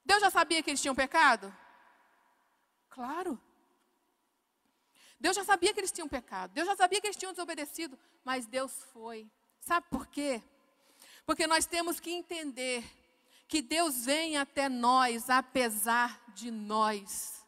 [0.03, 1.61] Deus já sabia que eles tinham pecado?
[2.91, 3.41] Claro.
[5.19, 6.51] Deus já sabia que eles tinham pecado.
[6.51, 7.97] Deus já sabia que eles tinham desobedecido.
[8.23, 9.27] Mas Deus foi.
[9.60, 10.41] Sabe por quê?
[11.25, 12.84] Porque nós temos que entender
[13.47, 17.45] que Deus vem até nós apesar de nós.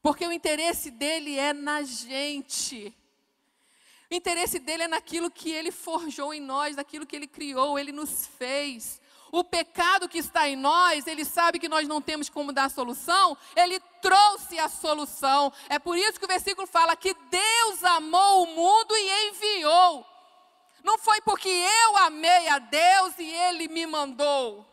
[0.00, 2.94] Porque o interesse dele é na gente.
[4.10, 7.92] O interesse dele é naquilo que ele forjou em nós, naquilo que ele criou, ele
[7.92, 9.00] nos fez.
[9.30, 13.36] O pecado que está em nós, ele sabe que nós não temos como dar solução,
[13.54, 15.52] ele trouxe a solução.
[15.68, 20.06] É por isso que o versículo fala que Deus amou o mundo e enviou.
[20.82, 24.66] Não foi porque eu amei a Deus e ele me mandou.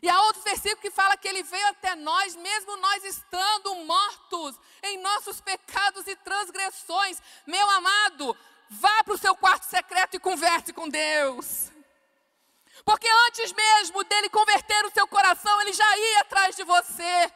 [0.00, 4.54] E há outro versículo que fala que ele veio até nós, mesmo nós estando mortos
[4.84, 7.20] em nossos pecados e transgressões.
[7.44, 8.36] Meu amado,
[8.70, 11.72] vá para o seu quarto secreto e converse com Deus.
[12.84, 17.32] Porque antes mesmo dele converter o seu coração, ele já ia atrás de você.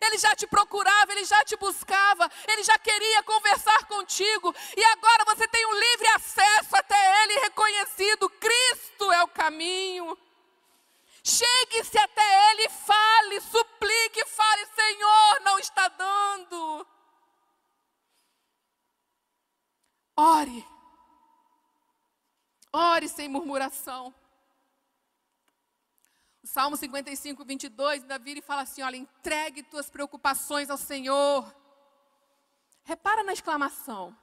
[0.00, 5.24] Ele já te procurava, ele já te buscava, ele já queria conversar contigo, e agora
[5.24, 8.28] você tem um livre acesso até ele reconhecido.
[8.30, 10.16] Cristo é o caminho.
[11.24, 16.86] Chegue-se até ele, fale, suplique, fale: Senhor, não está dando.
[20.16, 20.77] Ore.
[22.72, 24.14] Ore sem murmuração.
[26.42, 31.54] O Salmo 55, 22, ainda vira e fala assim: olha, entregue tuas preocupações ao Senhor.
[32.84, 34.16] Repara na exclamação.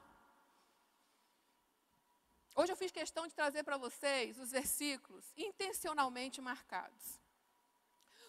[2.54, 7.20] Hoje eu fiz questão de trazer para vocês os versículos intencionalmente marcados.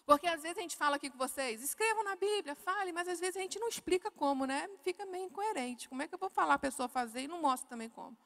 [0.04, 3.20] Porque às vezes a gente fala aqui com vocês, escrevam na Bíblia, fale, mas às
[3.20, 4.68] vezes a gente não explica como, né?
[4.82, 5.88] Fica meio incoerente.
[5.88, 8.16] Como é que eu vou falar a pessoa fazer e não mostro também como?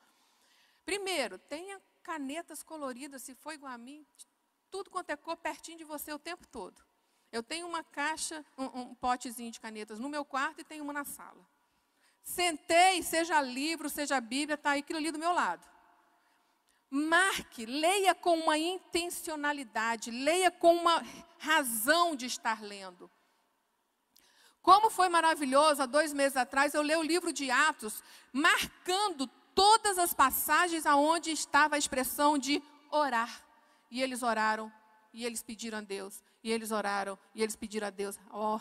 [0.84, 4.06] Primeiro, tenha canetas coloridas, se for igual a mim,
[4.70, 6.82] tudo quanto é cor pertinho de você o tempo todo.
[7.30, 10.92] Eu tenho uma caixa, um, um potezinho de canetas no meu quarto e tenho uma
[10.92, 11.46] na sala.
[12.22, 15.66] Sentei, seja livro, seja Bíblia, está aquilo ali do meu lado.
[16.90, 21.02] Marque, leia com uma intencionalidade, leia com uma
[21.38, 23.10] razão de estar lendo.
[24.60, 29.98] Como foi maravilhoso, há dois meses atrás, eu li o livro de Atos, marcando todas
[29.98, 33.42] as passagens aonde estava a expressão de orar.
[33.90, 34.72] E eles oraram,
[35.12, 38.18] e eles pediram a Deus, e eles oraram, e eles pediram a Deus.
[38.32, 38.60] Oh,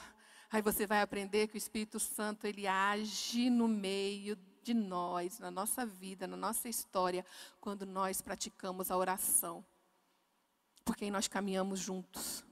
[0.51, 5.49] aí você vai aprender que o Espírito Santo ele age no meio de nós, na
[5.49, 7.25] nossa vida, na nossa história,
[7.59, 9.65] quando nós praticamos a oração.
[10.83, 12.43] Porque nós caminhamos juntos.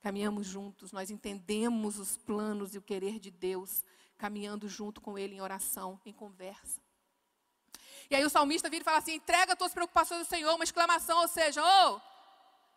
[0.00, 3.82] Caminhamos juntos, nós entendemos os planos e o querer de Deus,
[4.16, 6.80] caminhando junto com Ele em oração, em conversa.
[8.10, 10.64] E aí o salmista vira e fala assim: entrega as tuas preocupações ao Senhor, uma
[10.64, 12.00] exclamação, ou seja, oh,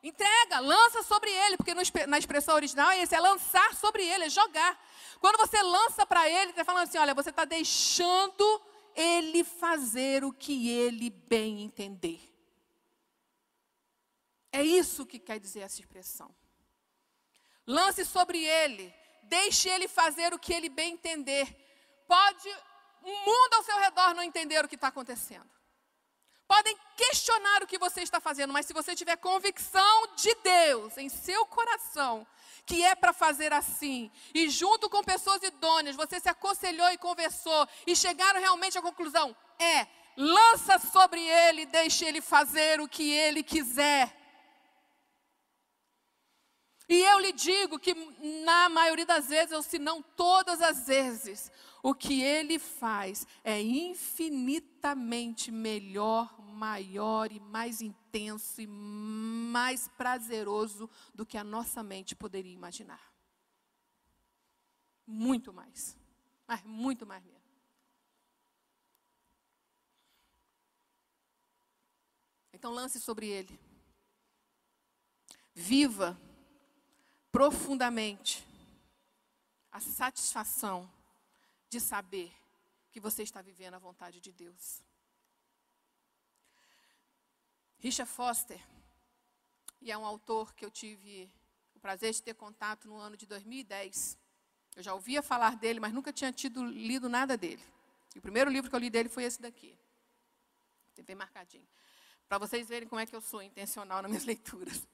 [0.04, 4.26] entrega, lança sobre ele, porque no, na expressão original é esse, é lançar sobre ele,
[4.26, 4.80] é jogar.
[5.20, 8.62] Quando você lança para ele, está falando assim: olha, você está deixando
[8.96, 12.20] ele fazer o que ele bem entender.
[14.52, 16.36] É isso que quer dizer essa expressão.
[17.66, 21.56] Lance sobre ele, deixe ele fazer o que ele bem entender.
[22.06, 22.50] Pode
[23.04, 25.50] um mundo ao seu redor não entender o que está acontecendo.
[26.48, 31.08] Podem questionar o que você está fazendo, mas se você tiver convicção de Deus em
[31.08, 32.28] seu coração,
[32.66, 37.68] que é para fazer assim, e junto com pessoas idôneas, você se aconselhou e conversou,
[37.88, 39.88] e chegaram realmente à conclusão: é,
[40.18, 44.14] lança sobre ele, deixe ele fazer o que ele quiser.
[46.90, 47.94] E eu lhe digo que,
[48.44, 51.50] na maioria das vezes, ou se não todas as vezes,
[51.84, 61.26] o que ele faz é infinitamente melhor, maior e mais intenso e mais prazeroso do
[61.26, 63.12] que a nossa mente poderia imaginar.
[65.08, 65.98] Muito mais.
[66.48, 67.42] Mas muito mais mesmo.
[72.54, 73.60] Então lance sobre ele.
[75.54, 76.20] Viva
[77.32, 78.48] profundamente
[79.72, 80.90] a satisfação
[81.72, 82.30] de saber
[82.92, 84.84] que você está vivendo a vontade de Deus.
[87.80, 88.62] Richard Foster,
[89.80, 91.32] e é um autor que eu tive
[91.74, 94.18] o prazer de ter contato no ano de 2010.
[94.76, 97.64] Eu já ouvia falar dele, mas nunca tinha tido lido nada dele.
[98.14, 99.80] E o primeiro livro que eu li dele foi esse daqui.
[100.94, 101.68] Tem bem marcadinho.
[102.28, 104.86] Para vocês verem como é que eu sou intencional nas minhas leituras.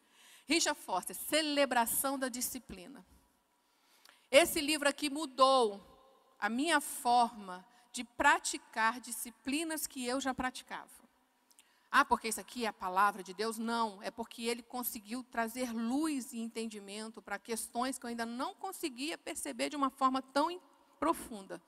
[0.45, 3.03] Richard Foster, Celebração da Disciplina.
[4.29, 5.96] Esse livro aqui mudou
[6.39, 10.97] a minha forma de praticar disciplinas que eu já praticava.
[11.89, 13.57] Ah, porque isso aqui é a palavra de Deus?
[13.57, 18.53] Não, é porque ele conseguiu trazer luz e entendimento para questões que eu ainda não
[18.53, 20.61] conseguia perceber de uma forma tão
[20.99, 21.61] profunda.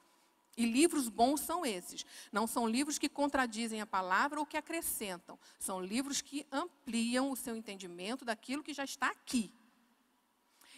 [0.57, 2.05] E livros bons são esses.
[2.33, 5.39] Não são livros que contradizem a palavra ou que acrescentam.
[5.57, 9.49] São livros que ampliam o seu entendimento daquilo que já está aqui.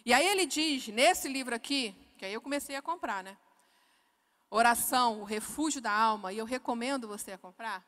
[0.06, 3.36] E aí ele diz, nesse livro aqui, que aí eu comecei a comprar, né?
[4.52, 7.84] Oração, o refúgio da alma, e eu recomendo você a comprar,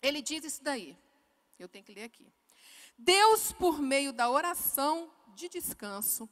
[0.00, 0.96] ele diz isso daí.
[1.58, 2.26] Eu tenho que ler aqui.
[2.96, 6.28] Deus, por meio da oração de descanso,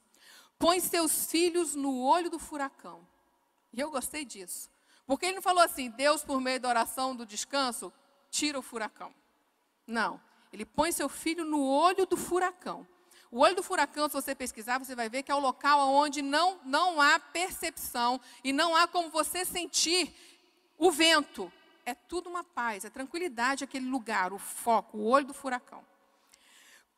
[0.59, 3.07] põe seus filhos no olho do furacão.
[3.73, 4.71] E eu gostei disso.
[5.07, 7.93] Porque ele não falou assim, Deus, por meio da oração do descanso,
[8.31, 9.15] tira o furacão.
[9.87, 10.21] Não.
[10.51, 12.87] Ele põe seu filho no olho do furacão.
[13.31, 16.23] O olho do furacão, se você pesquisar, você vai ver que é o local onde
[16.23, 20.15] não, não há percepção e não há como você sentir
[20.79, 21.53] o vento.
[21.85, 25.85] É tudo uma paz, é tranquilidade aquele lugar, o foco, o olho do furacão.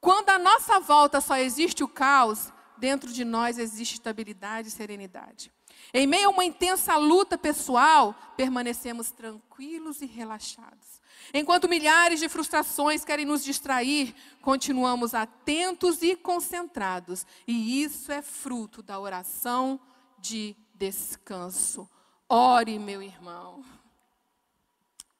[0.01, 5.53] Quando à nossa volta só existe o caos, dentro de nós existe estabilidade e serenidade.
[5.93, 10.99] Em meio a uma intensa luta pessoal, permanecemos tranquilos e relaxados.
[11.33, 17.27] Enquanto milhares de frustrações querem nos distrair, continuamos atentos e concentrados.
[17.47, 19.81] E isso é fruto da oração
[20.19, 21.89] de descanso.
[22.29, 23.65] Ore, meu irmão.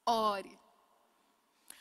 [0.07, 0.59] Ore.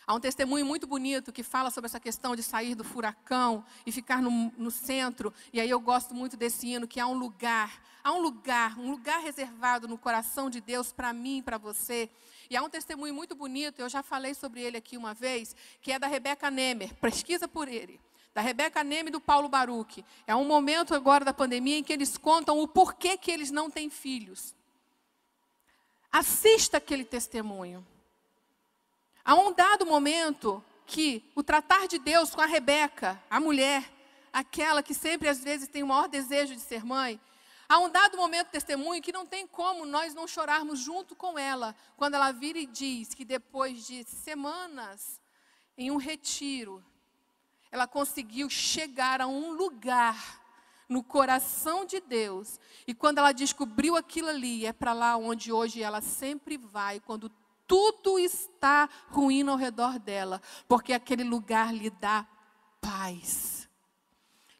[0.06, 3.92] Há um testemunho muito bonito que fala sobre essa questão de sair do furacão e
[3.92, 5.34] ficar no, no, centro.
[5.52, 8.90] E aí eu gosto muito desse hino, que há um lugar, há um lugar, um
[8.90, 12.10] lugar reservado no coração de Deus para mim para você.
[12.50, 15.92] E há um testemunho muito bonito, eu já falei sobre ele aqui uma vez, que
[15.92, 16.96] é da Rebeca Nemer.
[16.96, 18.00] Pesquisa por ele.
[18.34, 20.06] Da Rebeca Nemer e do Paulo Baruch.
[20.26, 23.70] É um momento agora da pandemia em que eles contam o porquê que eles não
[23.70, 24.56] têm filhos.
[26.10, 27.86] Assista aquele testemunho.
[29.26, 33.84] Há um dado momento que o tratar de Deus com a Rebeca, a mulher,
[34.32, 37.20] aquela que sempre às vezes tem o maior desejo de ser mãe,
[37.68, 41.76] há um dado momento testemunho que não tem como nós não chorarmos junto com ela,
[41.96, 45.22] quando ela vira e diz que depois de semanas
[45.78, 46.84] em um retiro,
[47.72, 50.42] ela conseguiu chegar a um lugar
[50.90, 52.60] no coração de Deus.
[52.86, 57.30] E quando ela descobriu aquilo ali, é para lá onde hoje ela sempre vai, quando
[57.68, 62.26] tudo está ruim ao redor dela, porque aquele lugar lhe dá
[62.80, 63.57] paz,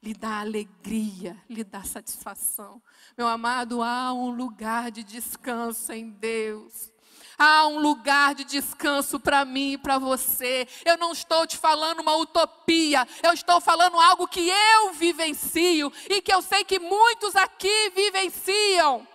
[0.02, 2.82] lhe dá alegria, lhe dá satisfação.
[3.18, 6.92] Meu amado, há um lugar de descanso em Deus.
[7.38, 10.68] Há um lugar de descanso para mim e para você.
[10.84, 16.22] Eu não estou te falando uma utopia, eu estou falando algo que eu vivencio e
[16.22, 19.08] que eu sei que muitos aqui vivenciam.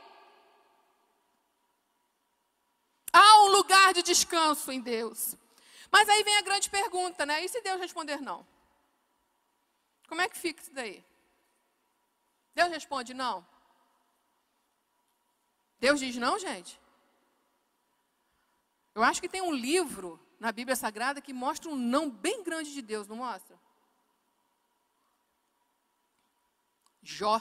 [3.13, 5.37] Há um lugar de descanso em Deus.
[5.91, 7.45] Mas aí vem a grande pergunta, né?
[7.45, 8.47] E se Deus responder não?
[10.13, 11.03] Como é que fica isso daí?
[12.55, 13.43] Deus responde não?
[15.81, 16.79] Deus diz não, gente?
[18.95, 22.75] Eu acho que tem um livro na Bíblia Sagrada que mostra um não bem grande
[22.75, 23.59] de Deus, não mostra?
[27.03, 27.41] Jó.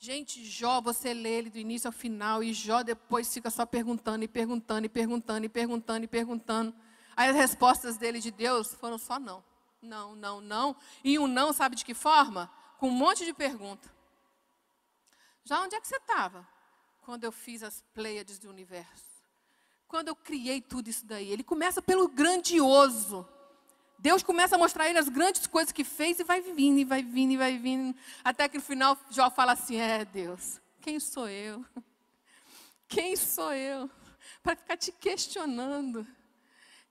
[0.00, 4.24] Gente, Jó, você lê ele do início ao final e Jó depois fica só perguntando
[4.24, 6.74] e perguntando e perguntando e perguntando e perguntando.
[7.16, 9.51] Aí as respostas dele de Deus foram só não.
[9.82, 10.76] Não, não, não.
[11.02, 12.50] E um não, sabe de que forma?
[12.78, 13.92] Com um monte de pergunta.
[15.44, 16.46] Já onde é que você estava
[17.00, 19.12] quando eu fiz as Pleiades do universo?
[19.88, 21.30] Quando eu criei tudo isso daí?
[21.30, 23.28] Ele começa pelo grandioso.
[23.98, 26.84] Deus começa a mostrar a ele as grandes coisas que fez e vai vindo, e
[26.84, 27.96] vai vindo, e vai vindo.
[28.24, 31.64] Até que no final Jó fala assim: É, Deus, quem sou eu?
[32.88, 33.88] Quem sou eu?
[34.42, 36.06] Para ficar te questionando.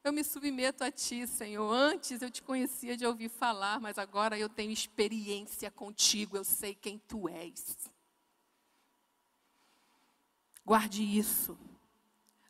[0.04, 1.72] Eu me submeto a ti, Senhor.
[1.72, 6.74] Antes eu te conhecia de ouvir falar, mas agora eu tenho experiência contigo, eu sei
[6.74, 7.78] quem tu és.
[10.66, 11.58] Guarde isso.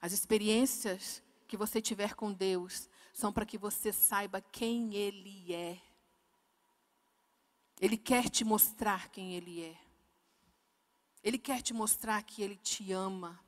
[0.01, 5.77] As experiências que você tiver com Deus são para que você saiba quem Ele é.
[7.81, 9.77] Ele quer te mostrar quem Ele é.
[11.21, 13.39] Ele quer te mostrar que Ele te ama.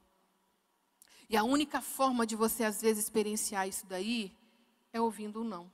[1.33, 4.31] E a única forma de você, às vezes, experienciar isso daí
[4.93, 5.67] é ouvindo o não.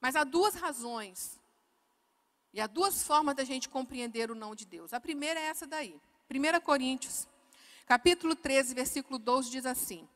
[0.00, 1.38] Mas há duas razões.
[2.50, 4.94] E há duas formas da gente compreender o não de Deus.
[4.94, 6.00] A primeira é essa daí.
[6.30, 7.28] 1 Coríntios,
[7.84, 10.08] capítulo 13, versículo 12 diz assim: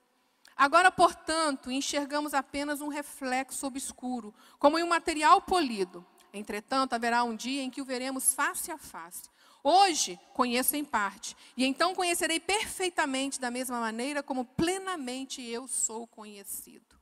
[0.57, 6.07] Agora, portanto, enxergamos apenas um reflexo obscuro, como em um material polido.
[6.33, 9.29] Entretanto, haverá um dia em que o veremos face a face.
[9.63, 16.07] Hoje conheço em parte, e então conhecerei perfeitamente da mesma maneira como plenamente eu sou
[16.07, 16.97] conhecido.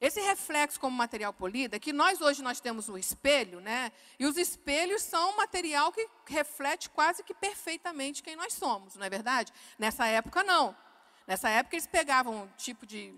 [0.00, 3.92] Esse reflexo como material polido é que nós hoje nós temos um espelho, né?
[4.18, 9.06] E os espelhos são um material que reflete quase que perfeitamente quem nós somos, não
[9.06, 9.52] é verdade?
[9.78, 10.76] Nessa época não.
[11.24, 13.14] Nessa época eles pegavam um tipo de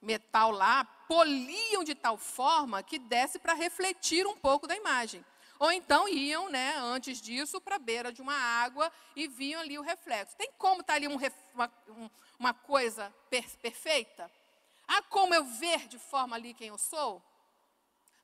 [0.00, 5.22] metal lá, poliam de tal forma que desse para refletir um pouco da imagem.
[5.62, 9.78] Ou então iam, né, antes disso, para a beira de uma água e viam ali
[9.78, 10.34] o reflexo.
[10.36, 11.16] Tem como estar tá ali um,
[11.54, 11.72] uma,
[12.36, 14.28] uma, coisa per, perfeita?
[14.88, 17.22] Há como eu ver de forma ali quem eu sou?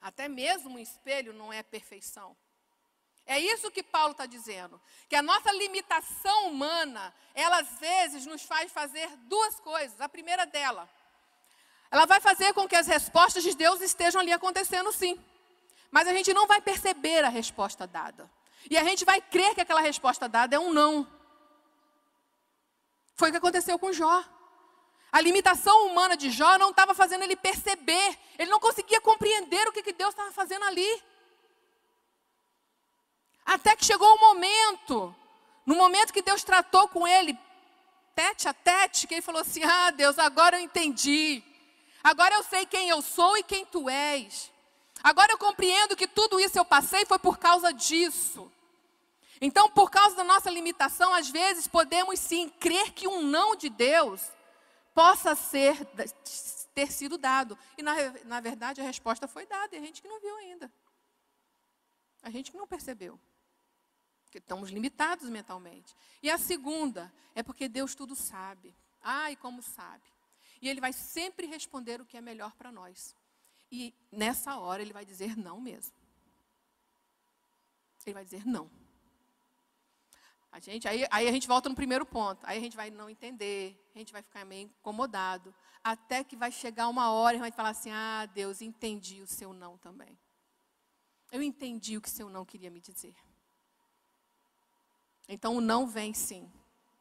[0.01, 2.37] Até mesmo um espelho não é perfeição.
[3.25, 4.81] É isso que Paulo está dizendo.
[5.09, 10.01] Que a nossa limitação humana, ela às vezes nos faz fazer duas coisas.
[10.01, 10.91] A primeira dela,
[11.89, 15.25] ela vai fazer com que as respostas de Deus estejam ali acontecendo sim.
[15.91, 18.31] Mas a gente não vai perceber a resposta dada.
[18.71, 21.07] E a gente vai crer que aquela resposta dada é um não.
[23.15, 24.25] Foi o que aconteceu com Jó.
[25.11, 29.73] A limitação humana de Jó não estava fazendo ele perceber, ele não conseguia compreender o
[29.73, 31.03] que, que Deus estava fazendo ali.
[33.45, 35.15] Até que chegou o momento,
[35.65, 37.39] no momento que Deus tratou com ele,
[38.15, 41.43] tete a tete, que ele falou assim: Ah, Deus, agora eu entendi.
[42.05, 44.53] Agora eu sei quem eu sou e quem tu és.
[45.09, 48.53] Agora eu compreendo que tudo isso eu passei foi por causa disso.
[49.41, 53.71] Então, por causa da nossa limitação, às vezes podemos sim crer que um não de
[53.71, 54.21] Deus
[54.95, 55.83] possa ser
[56.75, 57.59] ter sido dado.
[57.79, 57.95] E na,
[58.27, 60.71] na verdade a resposta foi dada, e a gente que não viu ainda.
[62.23, 63.19] A gente que não percebeu.
[64.25, 65.97] Porque estamos limitados mentalmente.
[66.23, 68.77] E a segunda é porque Deus tudo sabe.
[69.01, 70.05] Ai, como sabe.
[70.61, 73.17] E Ele vai sempre responder o que é melhor para nós.
[73.71, 75.95] E nessa hora Ele vai dizer não mesmo.
[78.07, 78.71] Ele vai dizer não.
[80.51, 82.41] A gente, aí, aí a gente volta no primeiro ponto.
[82.45, 85.55] Aí a gente vai não entender, a gente vai ficar meio incomodado.
[85.85, 89.53] Até que vai chegar uma hora e vai falar assim: Ah, Deus, entendi o seu
[89.53, 90.19] não também.
[91.31, 93.15] Eu entendi o que seu não queria me dizer.
[95.29, 96.51] Então o não vem sim.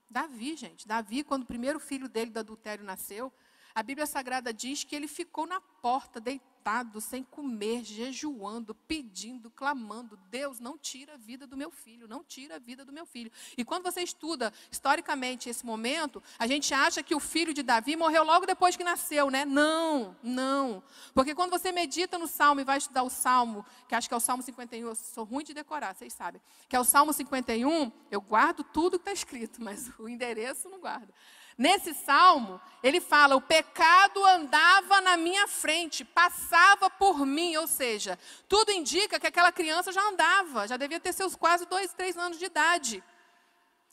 [0.09, 0.88] Davi, gente.
[0.88, 3.32] Davi, quando o primeiro filho dele do adultério nasceu,
[3.78, 10.17] a Bíblia Sagrada diz que ele ficou na porta, deitado sem comer, jejuando, pedindo, clamando:
[10.32, 13.32] Deus, não tira a vida do meu filho, não tira a vida do meu filho.
[13.55, 17.95] E quando você estuda historicamente esse momento, a gente acha que o filho de Davi
[17.95, 19.45] morreu logo depois que nasceu, né?
[19.45, 20.82] Não, não.
[21.13, 24.17] Porque quando você medita no salmo e vai estudar o salmo, que acho que é
[24.17, 27.91] o salmo 51, eu sou ruim de decorar, vocês sabem, que é o salmo 51,
[28.09, 31.13] eu guardo tudo que está escrito, mas o endereço não guardo.
[31.58, 38.18] Nesse salmo, ele fala: o pecado andava na minha frente, passava por mim, ou seja,
[38.47, 42.38] tudo indica que aquela criança já andava, já devia ter seus quase dois, três anos
[42.38, 43.03] de idade.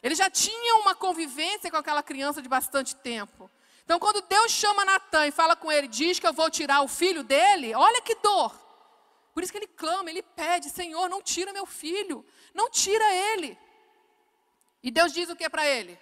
[0.02, 3.50] Ele já tinha uma convivência com aquela criança de bastante tempo.
[3.84, 6.88] Então, quando Deus chama Natan e fala com ele, diz que eu vou tirar o
[6.88, 8.54] filho dele, olha que dor.
[9.32, 13.58] Por isso que ele clama, ele pede: Senhor, não tira meu filho, não tira ele.
[14.82, 15.98] E Deus diz o que para ele?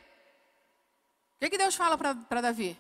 [1.43, 2.79] Que, que Deus fala para Davi?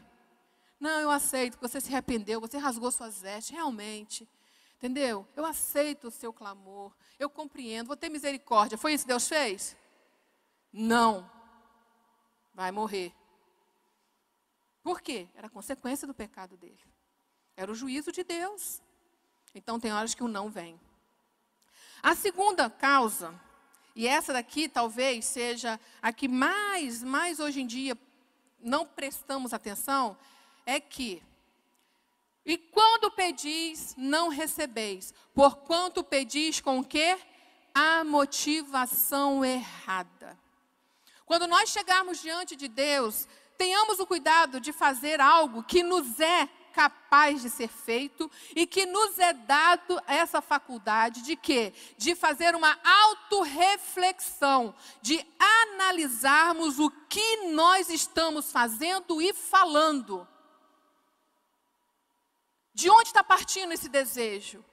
[0.79, 4.29] Não, eu aceito, você se arrependeu, você rasgou suas vestes, realmente.
[4.77, 5.27] Entendeu?
[5.35, 8.79] Eu aceito o seu clamor, eu compreendo, vou ter misericórdia.
[8.79, 9.77] Foi isso que Deus fez?
[10.73, 11.29] Não.
[12.55, 13.13] Vai morrer.
[14.83, 15.29] Por quê?
[15.35, 16.85] Era consequência do pecado dele.
[17.57, 18.81] Era o juízo de Deus.
[19.55, 20.81] Então tem horas que o não vem.
[22.03, 23.35] A segunda causa,
[23.95, 27.97] e essa daqui talvez seja a que mais, mais hoje em dia
[28.63, 30.17] não prestamos atenção
[30.65, 31.23] é que
[32.45, 37.17] e quando pedis, não recebeis, porquanto pedis com que
[37.73, 40.37] a motivação errada.
[41.25, 46.49] Quando nós chegarmos diante de Deus, tenhamos o cuidado de fazer algo que nos é
[46.73, 51.73] capaz de ser feito e que nos é dado essa faculdade de quê?
[51.97, 60.27] De fazer uma autorreflexão, de analisarmos o que nós estamos fazendo e falando.
[62.75, 64.65] De onde está partindo esse desejo?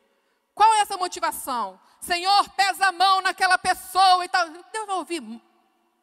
[0.56, 1.80] Qual é essa motivação?
[2.02, 4.50] Senhor, pesa a mão naquela pessoa e tal.
[4.50, 5.42] Deus vai ouvir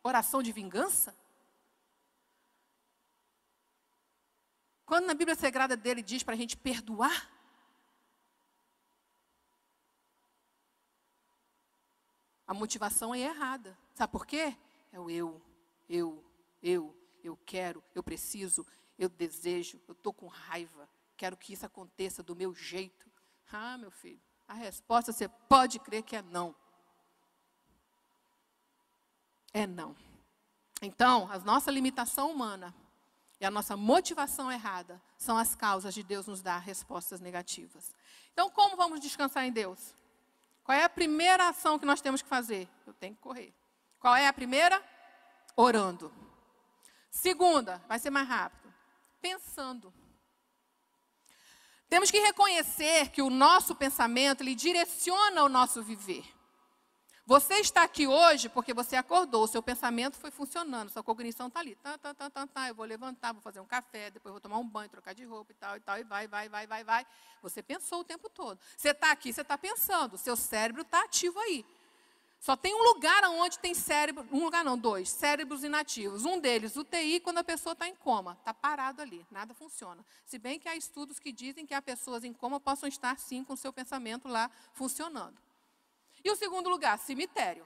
[0.02, 1.14] oração de vingança?
[4.86, 7.28] Quando na Bíblia Sagrada dele diz para a gente perdoar,
[12.46, 13.76] a motivação é errada.
[13.92, 14.56] Sabe por quê?
[14.92, 15.42] É o eu,
[15.88, 16.24] eu,
[16.62, 18.64] eu, eu quero, eu preciso,
[18.96, 23.10] eu desejo, eu estou com raiva, quero que isso aconteça do meu jeito.
[23.50, 26.54] Ah, meu filho, a resposta você pode crer que é não.
[29.52, 29.96] É não.
[30.80, 32.72] Então, a nossa limitação humana
[33.40, 37.94] e a nossa motivação errada são as causas de Deus nos dar respostas negativas.
[38.32, 39.94] Então, como vamos descansar em Deus?
[40.64, 42.68] Qual é a primeira ação que nós temos que fazer?
[42.86, 43.54] Eu tenho que correr.
[44.00, 44.82] Qual é a primeira?
[45.54, 46.12] Orando.
[47.10, 48.72] Segunda, vai ser mais rápido.
[49.20, 49.92] Pensando.
[51.88, 56.35] Temos que reconhecer que o nosso pensamento ele direciona o nosso viver.
[57.26, 61.58] Você está aqui hoje porque você acordou, o seu pensamento foi funcionando, sua cognição está
[61.58, 61.74] ali.
[61.74, 64.58] Tá, tá, tá, tá, tá, eu vou levantar, vou fazer um café, depois vou tomar
[64.58, 67.06] um banho, trocar de roupa e tal, e tal, e vai, vai, vai, vai, vai.
[67.42, 68.60] Você pensou o tempo todo.
[68.76, 71.66] Você está aqui, você está pensando, o seu cérebro está ativo aí.
[72.38, 76.24] Só tem um lugar onde tem cérebro, um lugar não, dois, cérebros inativos.
[76.24, 80.06] Um deles, UTI, quando a pessoa está em coma, está parado ali, nada funciona.
[80.24, 83.42] Se bem que há estudos que dizem que há pessoas em coma possam estar sim
[83.42, 85.44] com o seu pensamento lá funcionando.
[86.26, 87.64] E o segundo lugar, cemitério.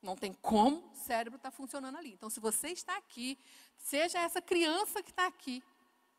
[0.00, 2.12] Não tem como o cérebro está funcionando ali.
[2.12, 3.36] Então, se você está aqui,
[3.76, 5.60] seja essa criança que está aqui,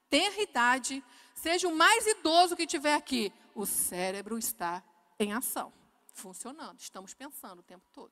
[0.09, 1.01] tenha idade,
[1.33, 4.83] seja o mais idoso que tiver aqui, o cérebro está
[5.17, 5.71] em ação,
[6.13, 6.77] funcionando.
[6.81, 8.11] Estamos pensando o tempo todo.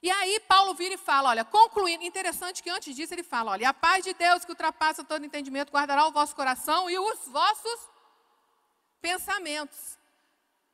[0.00, 3.68] E aí Paulo vira e fala, olha, concluindo, interessante que antes disso ele fala, olha,
[3.68, 7.90] a paz de Deus que ultrapassa todo entendimento guardará o vosso coração e os vossos
[9.00, 10.00] pensamentos.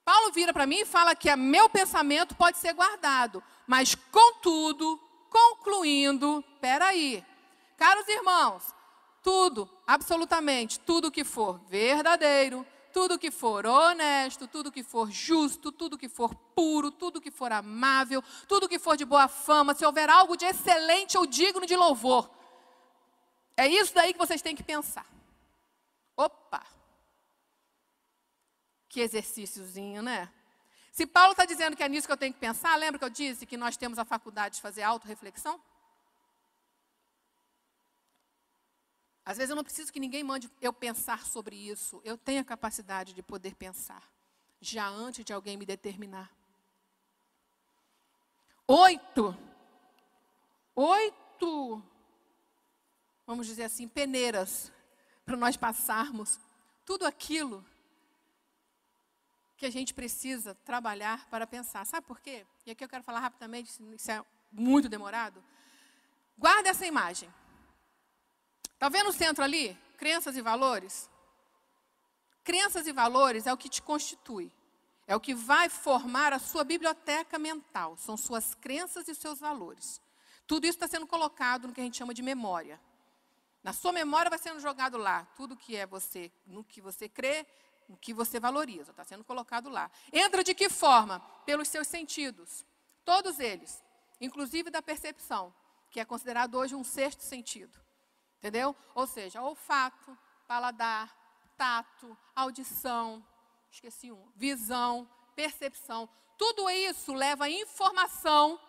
[0.08, 4.98] Paulo vira para mim e fala que meu pensamento pode ser guardado, mas contudo,
[5.28, 7.22] concluindo, peraí,
[7.76, 8.74] caros irmãos,
[9.22, 15.98] tudo, absolutamente, tudo que for verdadeiro, tudo que for honesto, tudo que for justo, tudo
[15.98, 20.08] que for puro, tudo que for amável, tudo que for de boa fama, se houver
[20.08, 22.30] algo de excelente ou digno de louvor.
[23.54, 25.04] É isso daí que vocês têm que pensar.
[26.16, 26.77] Opa!
[28.88, 30.32] Que exercíciozinho, né?
[30.92, 33.10] Se Paulo está dizendo que é nisso que eu tenho que pensar, lembra que eu
[33.10, 35.60] disse que nós temos a faculdade de fazer autorreflexão?
[39.24, 42.00] Às vezes eu não preciso que ninguém mande eu pensar sobre isso.
[42.02, 44.02] Eu tenho a capacidade de poder pensar,
[44.60, 46.34] já antes de alguém me determinar.
[48.66, 49.36] Oito.
[50.74, 51.82] Oito,
[53.26, 54.72] vamos dizer assim, peneiras
[55.26, 56.40] para nós passarmos
[56.84, 57.64] tudo aquilo
[59.58, 61.84] que a gente precisa trabalhar para pensar.
[61.84, 62.46] Sabe por quê?
[62.64, 65.42] E aqui eu quero falar rapidamente, isso é muito demorado.
[66.38, 67.28] Guarda essa imagem.
[68.72, 69.76] Está vendo o centro ali?
[69.96, 71.10] Crenças e valores?
[72.44, 74.52] Crenças e valores é o que te constitui.
[75.08, 77.96] É o que vai formar a sua biblioteca mental.
[77.96, 80.00] São suas crenças e seus valores.
[80.46, 82.80] Tudo isso está sendo colocado no que a gente chama de memória.
[83.64, 87.44] Na sua memória vai sendo jogado lá tudo que é você, no que você crê,
[87.88, 89.90] no que você valoriza, está sendo colocado lá.
[90.12, 91.20] Entra de que forma?
[91.46, 92.64] Pelos seus sentidos.
[93.04, 93.82] Todos eles,
[94.20, 95.54] inclusive da percepção,
[95.90, 97.78] que é considerado hoje um sexto sentido.
[98.36, 98.76] Entendeu?
[98.94, 100.16] Ou seja, olfato,
[100.46, 101.16] paladar,
[101.56, 103.24] tato, audição,
[103.70, 106.08] esqueci um, visão, percepção.
[106.36, 108.60] Tudo isso leva informação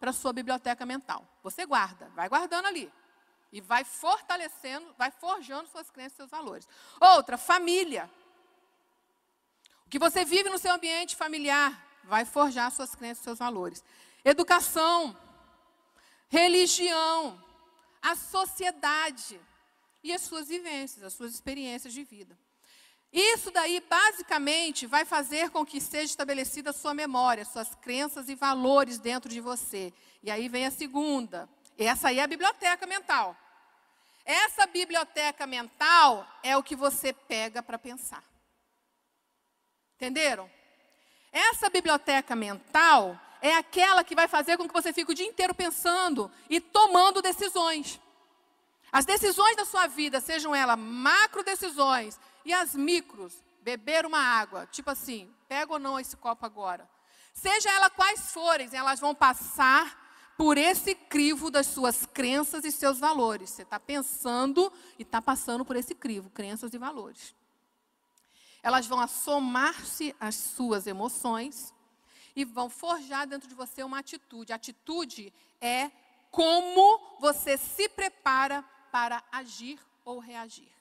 [0.00, 1.26] para sua biblioteca mental.
[1.42, 2.92] Você guarda, vai guardando ali.
[3.52, 6.68] E vai fortalecendo, vai forjando suas crenças e seus valores.
[7.00, 8.10] Outra, família.
[9.86, 13.82] O que você vive no seu ambiente familiar vai forjar suas crenças seus valores.
[14.24, 15.16] Educação,
[16.28, 17.42] religião,
[18.02, 19.40] a sociedade
[20.02, 22.36] e as suas vivências, as suas experiências de vida.
[23.12, 28.34] Isso daí, basicamente, vai fazer com que seja estabelecida a sua memória, suas crenças e
[28.34, 29.94] valores dentro de você.
[30.20, 31.48] E aí vem a segunda.
[31.78, 33.36] Essa aí é a biblioteca mental.
[34.24, 38.24] Essa biblioteca mental é o que você pega para pensar.
[40.04, 40.50] Entenderam?
[41.32, 45.54] Essa biblioteca mental é aquela que vai fazer com que você fique o dia inteiro
[45.54, 47.98] pensando e tomando decisões.
[48.92, 53.32] As decisões da sua vida, sejam elas macro decisões e as micros,
[53.62, 56.86] beber uma água, tipo assim, pega ou não esse copo agora.
[57.32, 62.98] Seja ela quais forem, elas vão passar por esse crivo das suas crenças e seus
[62.98, 63.48] valores.
[63.48, 67.34] Você está pensando e está passando por esse crivo, crenças e valores.
[68.64, 71.74] Elas vão assomar-se às suas emoções
[72.34, 74.54] e vão forjar dentro de você uma atitude.
[74.54, 75.90] A atitude é
[76.30, 80.72] como você se prepara para agir ou reagir.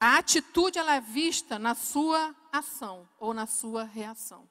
[0.00, 4.48] A atitude ela é vista na sua ação ou na sua reação.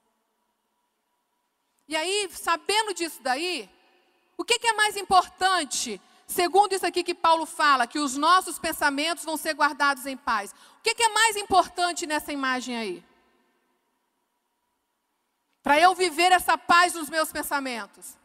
[1.88, 3.68] E aí, sabendo disso daí,
[4.38, 6.00] o que, que é mais importante
[6.32, 10.56] Segundo isso aqui que Paulo fala, que os nossos pensamentos vão ser guardados em paz.
[10.78, 13.06] O que, é mais importante nessa imagem aí?
[15.62, 18.18] Para eu viver essa paz nos meus pensamentos.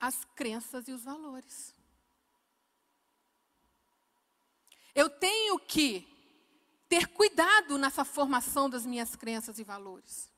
[0.00, 1.72] As crenças e os valores.
[4.92, 6.04] Eu tenho que
[6.88, 10.35] ter cuidado nessa formação das minhas crenças e valores.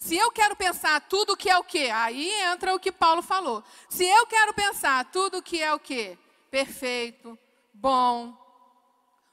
[0.00, 1.90] Se eu quero pensar tudo que é o quê?
[1.92, 3.62] Aí entra o que Paulo falou.
[3.88, 6.18] Se eu quero pensar tudo que é o quê?
[6.50, 7.38] Perfeito,
[7.72, 8.34] bom,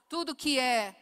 [0.10, 0.94] tudo que é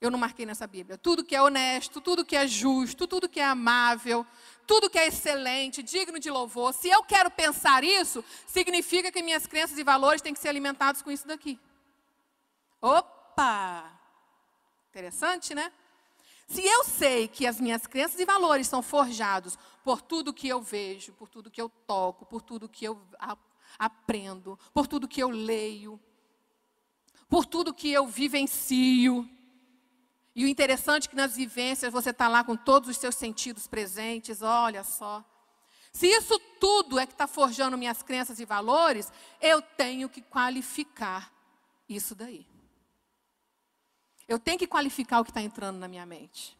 [0.00, 0.96] eu não marquei nessa Bíblia.
[0.96, 4.26] Tudo que é honesto, tudo que é justo, tudo que é amável,
[4.66, 6.72] tudo que é excelente, digno de louvor.
[6.72, 11.02] Se eu quero pensar isso, significa que minhas crenças e valores têm que ser alimentados
[11.02, 11.60] com isso daqui.
[12.80, 13.92] Opa!
[14.88, 15.70] Interessante, né?
[16.50, 20.60] Se eu sei que as minhas crenças e valores são forjados por tudo que eu
[20.60, 23.00] vejo, por tudo que eu toco, por tudo que eu
[23.78, 26.00] aprendo, por tudo que eu leio,
[27.28, 29.30] por tudo que eu vivencio,
[30.34, 33.68] e o interessante é que nas vivências você está lá com todos os seus sentidos
[33.68, 35.24] presentes, olha só.
[35.92, 41.32] Se isso tudo é que está forjando minhas crenças e valores, eu tenho que qualificar
[41.88, 42.49] isso daí.
[44.30, 46.56] Eu tenho que qualificar o que está entrando na minha mente.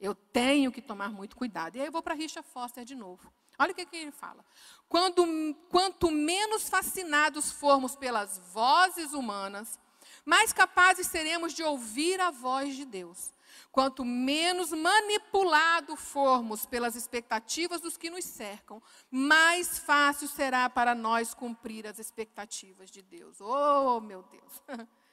[0.00, 1.74] Eu tenho que tomar muito cuidado.
[1.74, 3.32] E aí eu vou para Richard Foster de novo.
[3.58, 4.44] Olha o que, que ele fala.
[4.88, 5.26] Quando,
[5.68, 9.76] quanto menos fascinados formos pelas vozes humanas,
[10.24, 13.34] mais capazes seremos de ouvir a voz de Deus.
[13.72, 21.34] Quanto menos manipulado formos pelas expectativas dos que nos cercam, mais fácil será para nós
[21.34, 23.40] cumprir as expectativas de Deus.
[23.40, 24.62] Oh, meu Deus!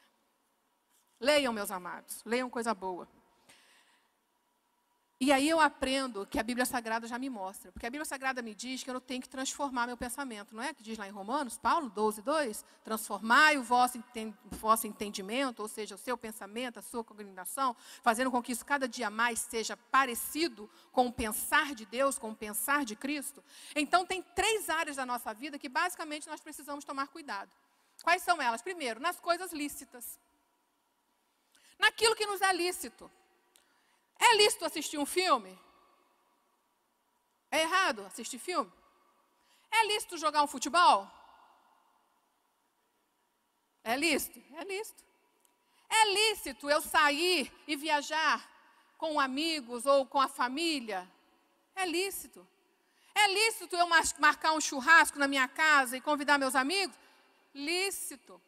[1.19, 3.07] Leiam, meus amados, leiam coisa boa.
[5.17, 7.71] E aí eu aprendo que a Bíblia Sagrada já me mostra.
[7.71, 10.53] Porque a Bíblia Sagrada me diz que eu tenho que transformar meu pensamento.
[10.53, 12.65] Não é que diz lá em Romanos, Paulo 12, 2?
[12.83, 13.97] Transformai o vosso,
[14.85, 19.09] entendimento, ou seja, o seu pensamento, a sua cognição, fazendo com que isso cada dia
[19.09, 23.41] mais seja parecido com o pensar de Deus, com o pensar de Cristo.
[23.73, 27.55] Então tem três áreas da nossa vida que basicamente nós precisamos tomar cuidado.
[28.03, 28.61] Quais são elas?
[28.61, 30.19] Primeiro, nas coisas lícitas.
[31.77, 33.11] Naquilo que nos é lícito.
[34.19, 35.57] É lícito assistir um filme?
[37.51, 38.71] É errado assistir filme?
[39.71, 41.09] É lícito jogar um futebol?
[43.83, 44.41] É lícito?
[44.55, 45.03] É lícito.
[45.89, 48.49] É lícito eu sair e viajar
[48.97, 51.09] com amigos ou com a família?
[51.75, 52.45] É lícito.
[53.13, 56.97] É lícito eu marcar um churrasco na minha casa e convidar meus amigos?
[57.53, 58.41] Lícito.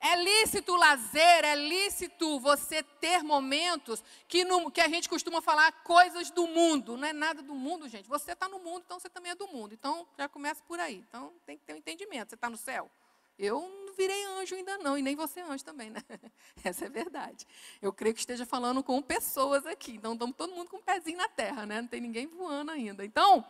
[0.00, 5.42] É lícito o lazer, é lícito você ter momentos que, no, que a gente costuma
[5.42, 6.96] falar coisas do mundo.
[6.96, 8.08] Não é nada do mundo, gente.
[8.08, 9.74] Você está no mundo, então você também é do mundo.
[9.74, 11.04] Então já começa por aí.
[11.08, 12.28] Então tem que ter um entendimento.
[12.28, 12.88] Você está no céu?
[13.36, 16.02] Eu não virei anjo ainda não, e nem você anjo também, né?
[16.62, 17.46] Essa é verdade.
[17.80, 19.92] Eu creio que esteja falando com pessoas aqui.
[19.92, 21.80] Então estamos todo mundo com um pezinho na terra, né?
[21.80, 23.04] Não tem ninguém voando ainda.
[23.04, 23.44] Então,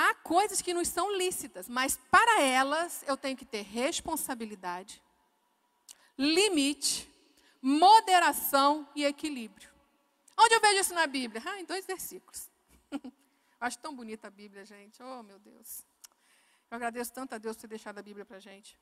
[0.00, 5.02] há coisas que nos são lícitas, mas para elas eu tenho que ter responsabilidade,
[6.16, 7.08] limite,
[7.60, 9.70] moderação e equilíbrio.
[10.38, 11.42] Onde eu vejo isso na Bíblia?
[11.44, 12.48] Ah, em dois versículos.
[13.60, 15.02] Acho tão bonita a Bíblia, gente.
[15.02, 15.84] Oh, meu Deus.
[16.70, 18.78] Eu agradeço tanto a Deus por ter deixado a Bíblia para a gente.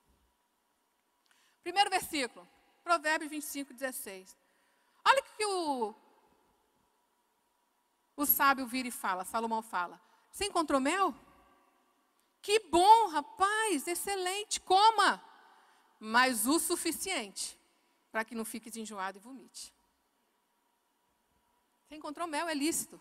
[1.64, 2.48] Primeiro versículo,
[2.84, 4.36] Provérbios 25, 16.
[5.04, 5.94] Olha o que o,
[8.16, 10.00] o sábio vira e fala, Salomão fala.
[10.38, 11.12] Você encontrou mel?
[12.40, 15.20] Que bom, rapaz, excelente, coma.
[15.98, 17.58] Mas o suficiente
[18.12, 19.74] para que não fique enjoado e vomite.
[21.82, 23.00] Você encontrou mel, é lícito.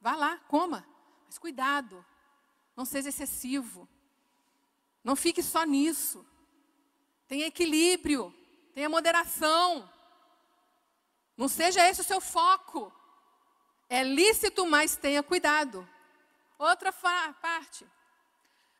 [0.00, 0.86] Vá lá, coma.
[1.26, 2.06] Mas cuidado,
[2.76, 3.88] não seja excessivo.
[5.02, 6.24] Não fique só nisso.
[7.26, 8.32] Tenha equilíbrio,
[8.72, 9.90] tenha moderação.
[11.36, 12.92] Não seja esse o seu foco.
[13.88, 15.97] É lícito, mas tenha cuidado.
[16.58, 17.86] Outra parte.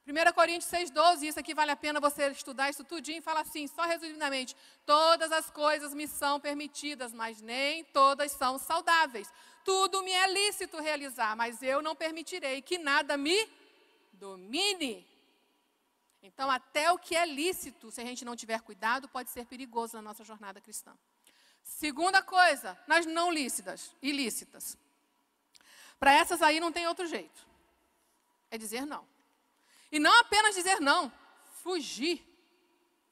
[0.04, 3.82] 1 Coríntios 6,12, isso aqui vale a pena você estudar isso tudinho, fala assim, só
[3.82, 4.56] resumidamente,
[4.86, 9.30] todas as coisas me são permitidas, mas nem todas são saudáveis.
[9.64, 13.48] Tudo me é lícito realizar, mas eu não permitirei que nada me
[14.14, 15.06] domine.
[16.22, 19.94] Então, até o que é lícito, se a gente não tiver cuidado, pode ser perigoso
[19.96, 20.96] na nossa jornada cristã.
[21.62, 24.76] Segunda coisa, nas não lícitas, ilícitas.
[26.00, 27.47] Para essas aí não tem outro jeito
[28.50, 29.06] é dizer não.
[29.90, 31.12] E não apenas dizer não,
[31.62, 32.24] fugir.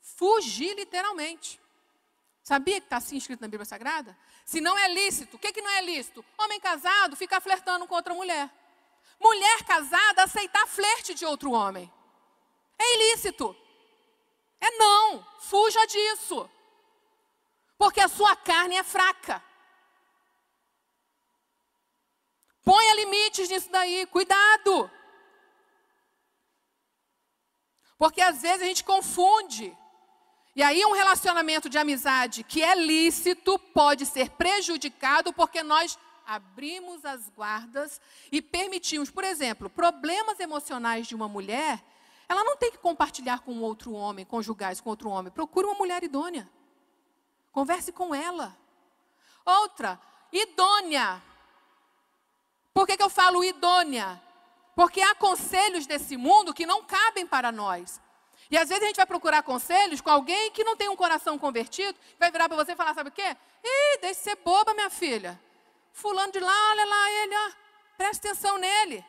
[0.01, 1.61] Fugir literalmente.
[2.43, 4.17] Sabia que está assim escrito na Bíblia Sagrada?
[4.45, 6.25] Se não é lícito, o que, que não é lícito?
[6.39, 8.49] Homem casado ficar flertando com outra mulher.
[9.19, 11.93] Mulher casada aceitar flerte de outro homem.
[12.79, 13.57] É ilícito.
[14.61, 15.27] É não.
[15.41, 16.49] Fuja disso.
[17.77, 19.43] Porque a sua carne é fraca.
[22.65, 24.07] Ponha limites nisso daí.
[24.07, 24.91] Cuidado.
[27.99, 29.77] Porque às vezes a gente confunde.
[30.55, 37.05] E aí um relacionamento de amizade que é lícito pode ser prejudicado porque nós abrimos
[37.05, 38.01] as guardas
[38.33, 41.85] e permitimos, por exemplo, problemas emocionais de uma mulher,
[42.29, 45.31] ela não tem que compartilhar com outro homem, conjugais com outro homem.
[45.31, 46.51] Procure uma mulher idônea.
[47.53, 48.57] Converse com ela.
[49.45, 50.01] Outra,
[50.33, 51.23] idônea.
[52.75, 54.21] Por que, que eu falo idônea?
[54.77, 57.99] Porque há conselhos desse mundo que não cabem para nós.
[58.51, 61.39] E às vezes a gente vai procurar conselhos com alguém que não tem um coração
[61.39, 63.35] convertido, vai virar para você e falar: sabe o quê?
[63.65, 65.41] Ih, deixe ser boba, minha filha.
[65.95, 67.53] Fulano de lá, olha lá ele, ó.
[67.97, 69.03] Presta atenção nele.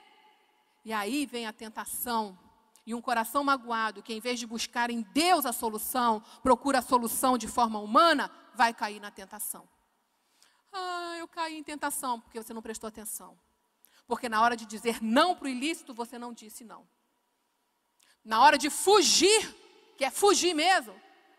[0.86, 2.40] E aí vem a tentação.
[2.86, 6.82] E um coração magoado, que em vez de buscar em Deus a solução, procura a
[6.82, 9.68] solução de forma humana, vai cair na tentação.
[10.72, 13.38] Ah, eu caí em tentação porque você não prestou atenção.
[14.08, 16.88] Porque na hora de dizer não para o ilícito, você não disse não.
[18.24, 19.56] Na hora de fugir,
[19.98, 20.96] que é fugir mesmo,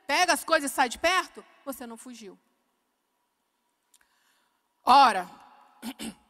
[0.07, 2.39] pega as coisas e sai de perto, você não fugiu.
[4.85, 5.29] Ora,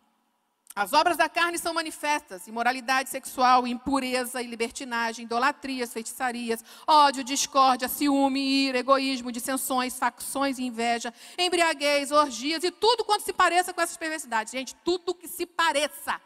[0.78, 7.88] As obras da carne são manifestas: imoralidade sexual, impureza e libertinagem, idolatrias, feitiçarias, ódio, discórdia,
[7.88, 13.80] ciúme, ira, egoísmo, dissensões, facções e inveja, embriaguez, orgias e tudo quanto se pareça com
[13.80, 14.52] essas perversidades.
[14.52, 16.20] Gente, tudo que se pareça.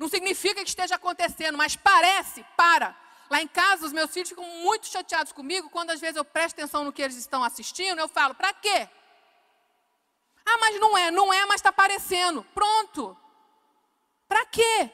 [0.00, 2.96] Não significa que esteja acontecendo, mas parece, para.
[3.28, 6.58] Lá em casa, os meus filhos ficam muito chateados comigo quando às vezes eu presto
[6.58, 8.88] atenção no que eles estão assistindo, eu falo, para quê?
[10.46, 12.42] Ah, mas não é, não é, mas está parecendo.
[12.54, 13.14] Pronto.
[14.26, 14.90] Para quê?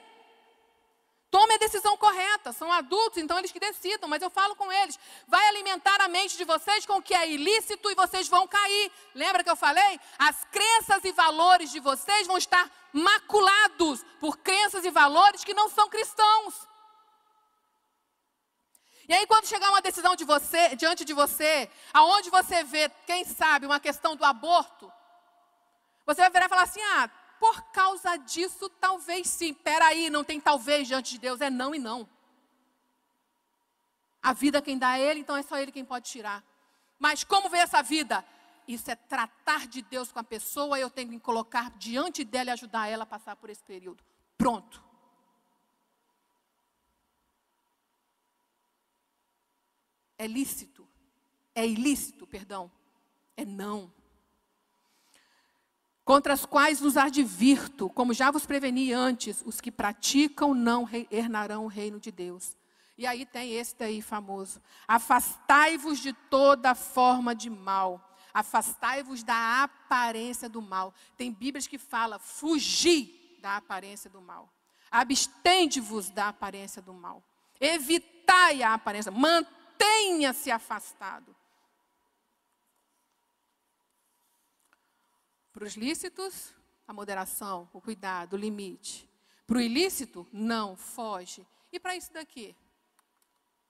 [1.37, 2.51] Tome a decisão correta.
[2.51, 4.99] São adultos, então eles que decidam, mas eu falo com eles.
[5.29, 8.91] Vai alimentar a mente de vocês com o que é ilícito e vocês vão cair.
[9.15, 10.01] Lembra que eu falei?
[10.19, 15.69] As crenças e valores de vocês vão estar maculados por crenças e valores que não
[15.69, 16.55] são cristãos.
[19.07, 23.27] E aí, quando chegar uma decisão de você, diante de você, aonde você vê, quem
[23.27, 24.91] sabe, uma questão do aborto,
[26.07, 29.55] você vai virar e falar assim: ah, por causa disso, talvez sim.
[29.55, 32.09] Peraí, não tem talvez diante de Deus, é não e não.
[34.23, 36.45] A vida quem dá é Ele, então é só Ele quem pode tirar.
[36.99, 38.25] Mas como vê essa vida?
[38.67, 42.53] Isso é tratar de Deus com a pessoa, eu tenho que colocar diante dela e
[42.53, 44.03] ajudar ela a passar por esse período.
[44.37, 44.83] Pronto.
[50.19, 50.89] É lícito.
[51.55, 52.71] É ilícito, perdão.
[53.37, 53.96] É não
[56.07, 61.65] contra as quais nos advirto, como já vos preveni antes, os que praticam não hernarão
[61.65, 62.57] o reino de Deus.
[62.97, 70.49] E aí tem esse daí famoso: afastai-vos de toda forma de mal, afastai-vos da aparência
[70.49, 70.95] do mal.
[71.17, 74.49] Tem Bíblias que fala fugir da aparência do mal.
[74.89, 77.21] Abstende-vos da aparência do mal.
[77.61, 81.35] Evitai a aparência, mantenha-se afastado.
[85.57, 86.53] Para os lícitos,
[86.87, 89.09] a moderação, o cuidado, o limite.
[89.47, 91.47] Para o ilícito, não, foge.
[91.73, 92.55] E para isso daqui?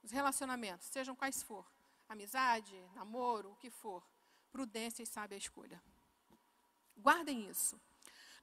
[0.03, 1.65] Os relacionamentos, sejam quais for.
[2.09, 4.03] Amizade, namoro, o que for.
[4.51, 5.81] Prudência e sabe a escolha.
[6.97, 7.79] Guardem isso.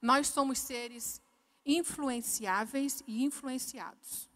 [0.01, 1.21] Nós somos seres
[1.63, 4.27] influenciáveis e influenciados.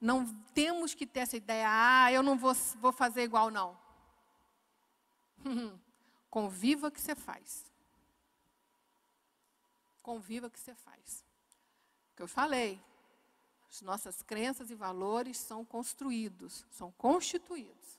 [0.00, 3.78] Não temos que ter essa ideia, ah, eu não vou, vou fazer igual, não.
[6.28, 7.72] Conviva que você faz
[10.04, 11.24] conviva que você faz.
[12.12, 12.80] O que eu falei,
[13.68, 17.98] as nossas crenças e valores são construídos, são constituídos.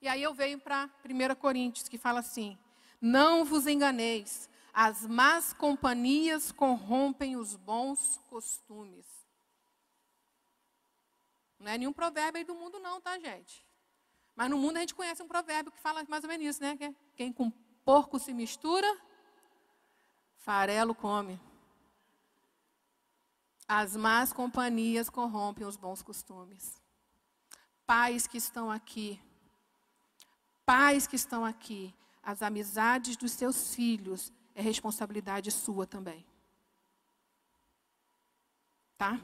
[0.00, 2.56] E aí eu venho para 1 Coríntios, que fala assim:
[3.00, 9.06] Não vos enganeis, as más companhias corrompem os bons costumes.
[11.58, 13.66] Não é nenhum provérbio aí do mundo, não, tá, gente?
[14.36, 16.76] Mas no mundo a gente conhece um provérbio que fala mais ou menos isso, né?
[17.16, 17.50] Quem com
[17.82, 18.86] porco se mistura,
[20.38, 21.40] Farelo come.
[23.68, 26.80] As más companhias corrompem os bons costumes.
[27.84, 29.20] Pais que estão aqui,
[30.64, 36.24] pais que estão aqui, as amizades dos seus filhos é responsabilidade sua também.
[38.98, 39.20] Tá?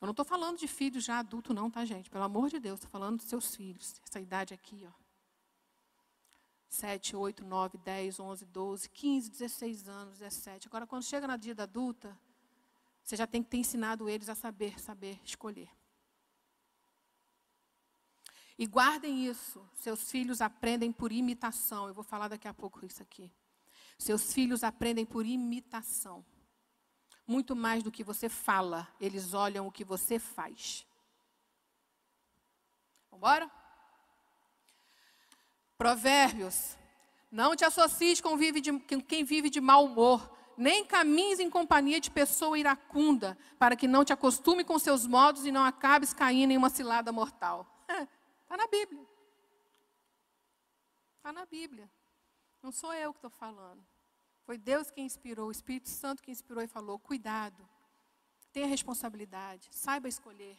[0.00, 2.10] Eu não estou falando de filhos já adulto, não, tá, gente?
[2.10, 4.00] Pelo amor de Deus, estou falando dos seus filhos.
[4.04, 5.01] Essa idade aqui, ó.
[6.72, 10.68] 7, 8, 9, 10, 11, 12, 15, 16 anos, 17.
[10.68, 12.18] Agora, quando chega na vida adulta,
[13.04, 15.68] você já tem que ter ensinado eles a saber, saber escolher.
[18.58, 19.62] E guardem isso.
[19.74, 21.88] Seus filhos aprendem por imitação.
[21.88, 23.30] Eu vou falar daqui a pouco isso aqui.
[23.98, 26.24] Seus filhos aprendem por imitação.
[27.26, 30.86] Muito mais do que você fala, eles olham o que você faz.
[33.10, 33.61] Vamos embora?
[35.82, 36.78] Provérbios.
[37.28, 38.38] Não te associes com
[39.08, 44.04] quem vive de mau humor, nem caminhes em companhia de pessoa iracunda, para que não
[44.04, 47.66] te acostume com seus modos e não acabes caindo em uma cilada mortal.
[48.44, 49.04] Está na Bíblia.
[51.16, 51.90] Está na Bíblia.
[52.62, 53.84] Não sou eu que estou falando.
[54.44, 57.68] Foi Deus quem inspirou, o Espírito Santo que inspirou e falou: cuidado,
[58.52, 60.56] tenha responsabilidade, saiba escolher,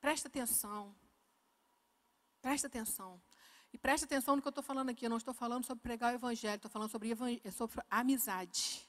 [0.00, 0.92] presta atenção.
[2.40, 3.20] Presta atenção.
[3.72, 5.06] E preste atenção no que eu estou falando aqui.
[5.06, 7.14] Eu não estou falando sobre pregar o evangelho, estou falando sobre,
[7.52, 8.88] sobre amizade.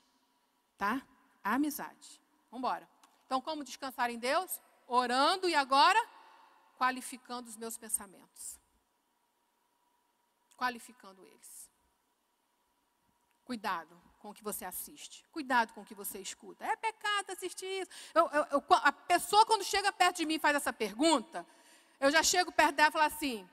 [0.77, 1.01] Tá?
[1.43, 2.21] Amizade.
[2.49, 2.87] Vamos embora.
[3.25, 4.59] Então, como descansar em Deus?
[4.87, 5.99] Orando e agora
[6.77, 8.57] qualificando os meus pensamentos.
[10.57, 11.69] Qualificando eles.
[13.43, 15.25] Cuidado com o que você assiste.
[15.31, 16.65] Cuidado com o que você escuta.
[16.65, 17.91] É pecado assistir isso.
[18.13, 21.45] Eu, eu, eu, a pessoa, quando chega perto de mim e faz essa pergunta,
[21.99, 23.47] eu já chego perto dela e falo assim: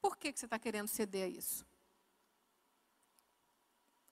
[0.00, 1.64] por que, que você está querendo ceder a isso?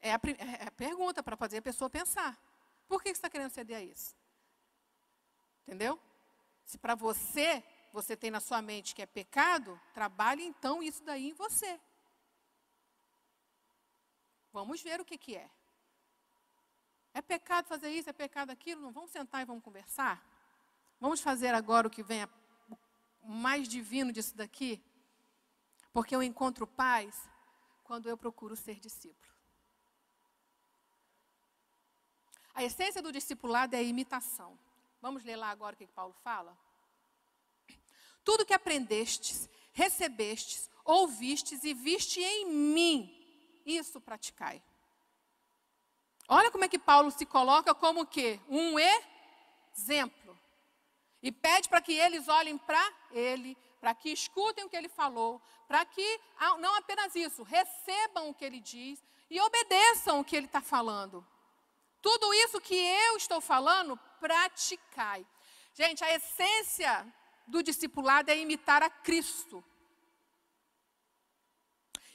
[0.01, 0.21] É a,
[0.61, 2.39] é a pergunta para fazer a pessoa pensar.
[2.87, 4.17] Por que você está querendo ceder a isso?
[5.63, 6.01] Entendeu?
[6.65, 7.63] Se para você,
[7.93, 11.81] você tem na sua mente que é pecado, trabalhe então isso daí em você.
[14.53, 15.51] Vamos ver o que, que é.
[17.13, 18.81] É pecado fazer isso, é pecado aquilo?
[18.81, 20.25] Não, vamos sentar e vamos conversar?
[21.01, 22.29] Vamos fazer agora o que vem a,
[23.23, 24.83] o mais divino disso daqui?
[25.99, 27.29] Porque eu encontro paz
[27.83, 29.35] quando eu procuro ser discípulo.
[32.55, 34.57] A essência do discipulado é a imitação.
[35.03, 36.57] Vamos ler lá agora o que Paulo fala?
[38.23, 44.63] Tudo que aprendestes, recebestes, ouvistes e viste em mim, isso praticai.
[46.29, 50.39] Olha como é que Paulo se coloca como que um exemplo.
[51.21, 55.41] E pede para que eles olhem para ele, para que escutem o que ele falou,
[55.67, 56.21] para que
[56.59, 61.27] não apenas isso, recebam o que ele diz e obedeçam o que ele está falando.
[62.01, 65.27] Tudo isso que eu estou falando, praticai.
[65.75, 67.07] Gente, a essência
[67.47, 69.65] do discipulado é imitar a Cristo.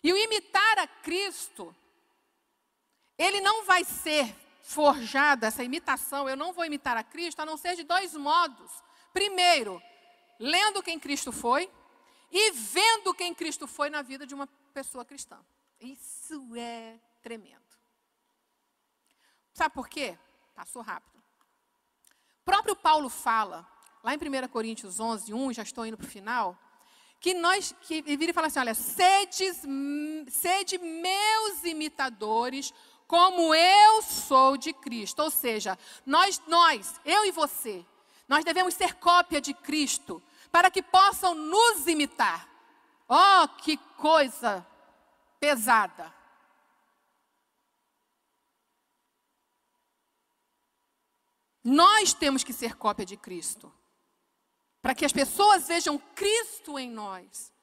[0.04, 1.74] E o imitar a Cristo,
[3.18, 7.58] ele não vai ser forjado, essa imitação, eu não vou imitar a Cristo, a não
[7.58, 8.72] ser de dois modos.
[9.14, 9.82] Primeiro,
[10.40, 11.70] lendo quem Cristo foi
[12.32, 15.40] e vendo quem Cristo foi na vida de uma pessoa cristã.
[15.80, 17.62] Isso é tremendo.
[19.54, 20.18] Sabe por quê?
[20.56, 21.22] Passou rápido.
[22.42, 23.68] O próprio Paulo fala,
[24.04, 26.58] lá em 1 Coríntios 11, 1, já estou indo para o final,
[27.20, 29.62] que nós, que vira e fala assim, olha, sedes,
[30.30, 32.74] sede meus imitadores,
[33.08, 35.22] como eu sou de Cristo.
[35.22, 37.86] Ou seja, nós, nós, eu e você,
[38.28, 40.22] nós devemos ser cópia de Cristo,
[40.52, 42.48] para que possam nos imitar.
[43.08, 44.66] Oh, que coisa
[45.40, 46.14] pesada.
[51.64, 53.74] Nós temos que ser cópia de Cristo.
[54.82, 57.54] Para que as pessoas vejam Cristo em nós.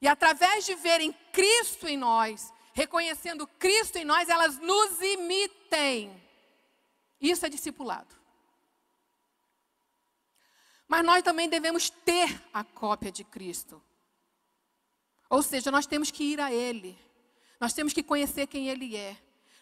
[0.00, 6.22] E através de verem Cristo em nós, reconhecendo Cristo em nós, elas nos imitem.
[7.20, 8.19] Isso é discipulado.
[10.90, 13.80] Mas nós também devemos ter a cópia de Cristo.
[15.28, 16.98] Ou seja, nós temos que ir a Ele.
[17.60, 19.16] Nós temos que conhecer quem Ele é.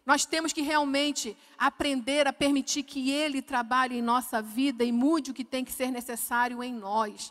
[0.07, 5.31] Nós temos que realmente aprender a permitir que Ele trabalhe em nossa vida e mude
[5.31, 7.31] o que tem que ser necessário em nós.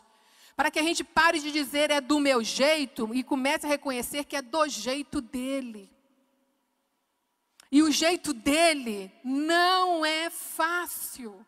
[0.54, 4.22] Para que a gente pare de dizer é do meu jeito e comece a reconhecer
[4.22, 5.90] que é do jeito dele.
[7.72, 11.44] E o jeito dele não é fácil.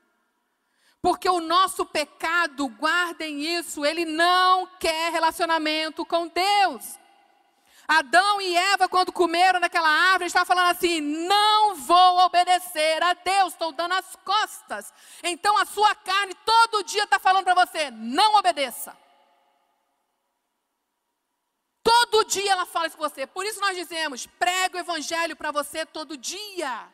[1.03, 6.99] Porque o nosso pecado, guardem isso, ele não quer relacionamento com Deus.
[7.89, 13.53] Adão e Eva, quando comeram naquela árvore, estavam falando assim: não vou obedecer a Deus,
[13.53, 14.93] estou dando as costas.
[15.25, 18.97] Então a sua carne todo dia está falando para você: não obedeça.
[21.83, 23.27] Todo dia ela fala isso com você.
[23.27, 26.89] Por isso nós dizemos: prega o evangelho para você todo dia.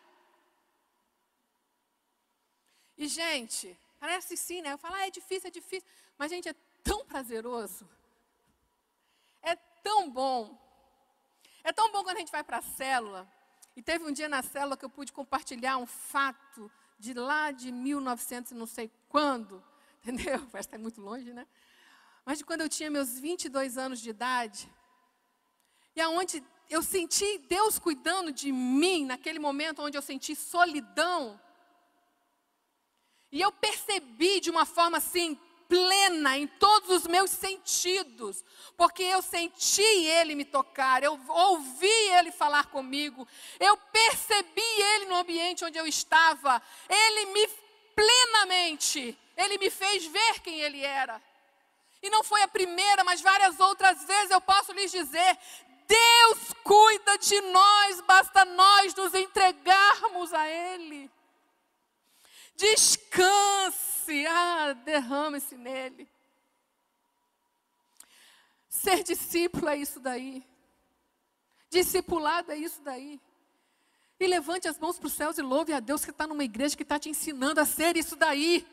[2.96, 4.72] E, gente, parece sim, né?
[4.72, 5.88] Eu falo, ah, é difícil, é difícil.
[6.16, 6.54] Mas, gente, é
[6.84, 7.88] tão prazeroso.
[9.42, 10.56] É tão bom.
[11.64, 13.28] É tão bom quando a gente vai para a célula.
[13.74, 17.72] E teve um dia na célula que eu pude compartilhar um fato de lá de
[17.72, 19.62] 1900 não sei quando,
[20.00, 20.38] entendeu?
[20.52, 21.44] Parece que está muito longe, né?
[22.24, 24.72] Mas de quando eu tinha meus 22 anos de idade,
[25.96, 31.40] e aonde eu senti Deus cuidando de mim, naquele momento onde eu senti solidão,
[33.30, 38.44] e eu percebi de uma forma assim, plena em todos os meus sentidos,
[38.76, 43.26] porque eu senti Ele me tocar, eu ouvi Ele falar comigo,
[43.58, 47.48] eu percebi Ele no ambiente onde eu estava, Ele me
[47.94, 51.20] plenamente, Ele me fez ver quem Ele era.
[52.02, 55.38] E não foi a primeira, mas várias outras vezes eu posso lhes dizer:
[55.88, 61.10] Deus cuida de nós, basta nós nos entregarmos a Ele.
[62.56, 66.08] Descanse, ah, derrame-se nele.
[68.68, 70.44] Ser discípulo é isso daí.
[71.70, 73.20] Discipulado é isso daí.
[74.18, 76.76] E levante as mãos para os céus e louve a Deus que está numa igreja
[76.76, 78.66] que está te ensinando a ser isso daí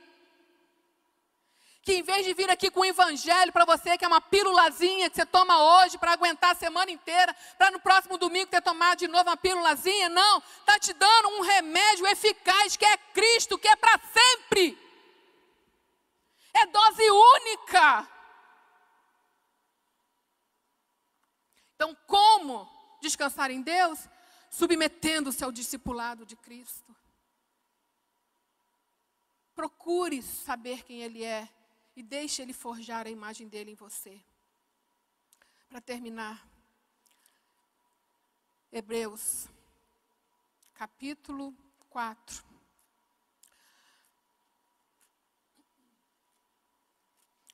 [1.84, 5.10] que em vez de vir aqui com o evangelho para você, que é uma pílulazinha
[5.10, 9.00] que você toma hoje para aguentar a semana inteira, para no próximo domingo ter tomado
[9.00, 13.68] de novo uma pílulazinha, não, está te dando um remédio eficaz que é Cristo, que
[13.68, 14.78] é para sempre.
[16.54, 18.08] É dose única.
[21.76, 22.68] Então, como
[23.02, 24.00] descansar em Deus?
[24.54, 26.96] submetendo-se ao discipulado de Cristo.
[29.56, 31.50] Procure saber quem Ele é
[31.96, 34.24] e deixe Ele forjar a imagem dele em você.
[35.68, 36.48] Para terminar,
[38.72, 39.48] Hebreus,
[40.74, 41.56] capítulo
[41.90, 42.44] 4.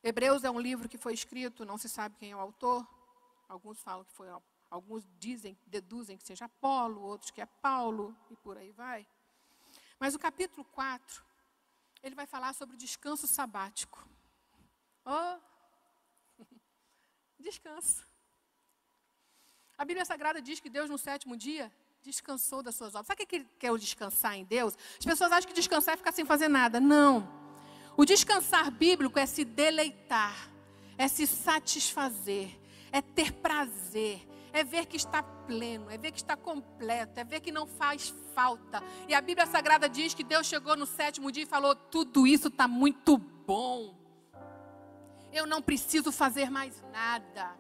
[0.02, 2.88] Hebreus é um livro que foi escrito, não se sabe quem é o autor.
[3.50, 4.28] Alguns falam que foi,
[4.70, 9.06] alguns dizem, deduzem que seja Apolo, outros que é Paulo e por aí vai.
[10.00, 11.22] Mas o capítulo 4,
[12.02, 14.08] ele vai falar sobre o descanso sabático.
[15.06, 15.38] Oh,
[17.40, 18.06] descanso.
[19.78, 21.72] A Bíblia Sagrada diz que Deus no sétimo dia
[22.02, 23.08] descansou das suas obras.
[23.08, 24.78] Sabe o que é o descansar em Deus?
[24.98, 26.80] As pessoas acham que descansar é ficar sem fazer nada.
[26.80, 27.28] Não.
[27.96, 30.50] O descansar bíblico é se deleitar,
[30.98, 32.58] é se satisfazer,
[32.92, 37.42] é ter prazer, é ver que está pleno, é ver que está completo, é ver
[37.42, 38.82] que não faz falta.
[39.08, 42.48] E a Bíblia Sagrada diz que Deus chegou no sétimo dia e falou: tudo isso
[42.48, 43.99] está muito bom.
[45.32, 47.56] Eu não preciso fazer mais nada.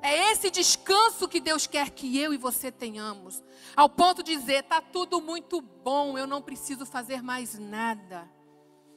[0.00, 3.42] É esse descanso que Deus quer que eu e você tenhamos,
[3.76, 8.30] ao ponto de dizer: está tudo muito bom, eu não preciso fazer mais nada.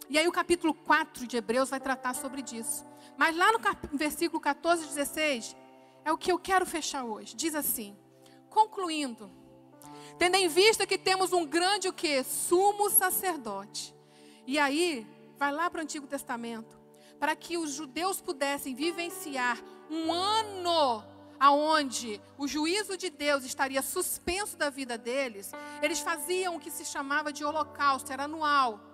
[0.09, 2.85] E aí o capítulo 4 de Hebreus vai tratar sobre isso.
[3.17, 5.55] Mas lá no versículo 14 e 16,
[6.03, 7.35] é o que eu quero fechar hoje.
[7.35, 7.97] Diz assim:
[8.49, 9.31] concluindo,
[10.19, 12.23] tendo em vista que temos um grande o quê?
[12.23, 13.95] Sumo sacerdote.
[14.45, 15.07] E aí,
[15.37, 16.80] vai lá para o Antigo Testamento,
[17.21, 19.61] para que os judeus pudessem vivenciar
[19.91, 21.03] um ano
[21.39, 25.51] aonde o juízo de Deus estaria suspenso da vida deles,
[25.83, 28.90] eles faziam o que se chamava de holocausto, era anual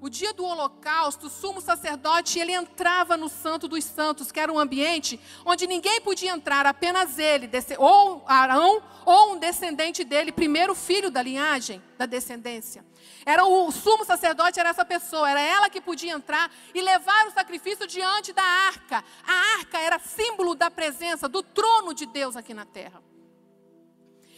[0.00, 4.52] o dia do holocausto, o sumo sacerdote, ele entrava no santo dos santos, que era
[4.52, 10.74] um ambiente onde ninguém podia entrar, apenas ele, ou Arão, ou um descendente dele, primeiro
[10.74, 12.84] filho da linhagem, da descendência.
[13.26, 17.32] Era o sumo sacerdote, era essa pessoa, era ela que podia entrar e levar o
[17.32, 19.04] sacrifício diante da arca.
[19.26, 23.02] A arca era símbolo da presença, do trono de Deus aqui na terra.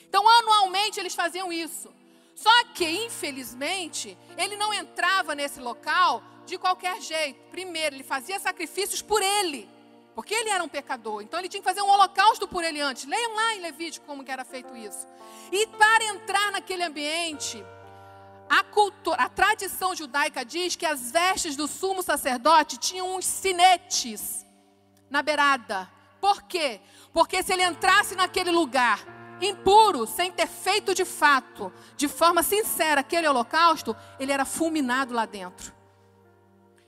[0.08, 2.01] Então, anualmente eles faziam isso.
[2.34, 7.38] Só que, infelizmente, ele não entrava nesse local de qualquer jeito.
[7.50, 9.68] Primeiro, ele fazia sacrifícios por ele,
[10.14, 11.22] porque ele era um pecador.
[11.22, 13.04] Então, ele tinha que fazer um holocausto por ele antes.
[13.04, 15.06] Leiam lá em Levítico como que era feito isso.
[15.50, 17.62] E para entrar naquele ambiente,
[18.48, 24.44] a, cultura, a tradição judaica diz que as vestes do sumo sacerdote tinham uns sinetes
[25.08, 25.90] na beirada.
[26.20, 26.80] Por quê?
[27.12, 29.00] Porque se ele entrasse naquele lugar
[29.46, 35.26] impuro, sem ter feito de fato, de forma sincera, aquele holocausto, ele era fulminado lá
[35.26, 35.72] dentro.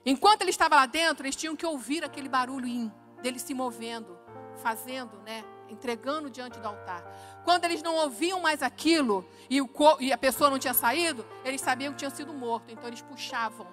[0.06, 2.92] Enquanto ele estava lá dentro, eles tinham que ouvir aquele barulho
[3.22, 4.18] dele se movendo,
[4.62, 7.02] fazendo, né, entregando diante do altar.
[7.42, 9.68] Quando eles não ouviam mais aquilo e, o,
[10.00, 13.66] e a pessoa não tinha saído, eles sabiam que tinha sido morto, então eles puxavam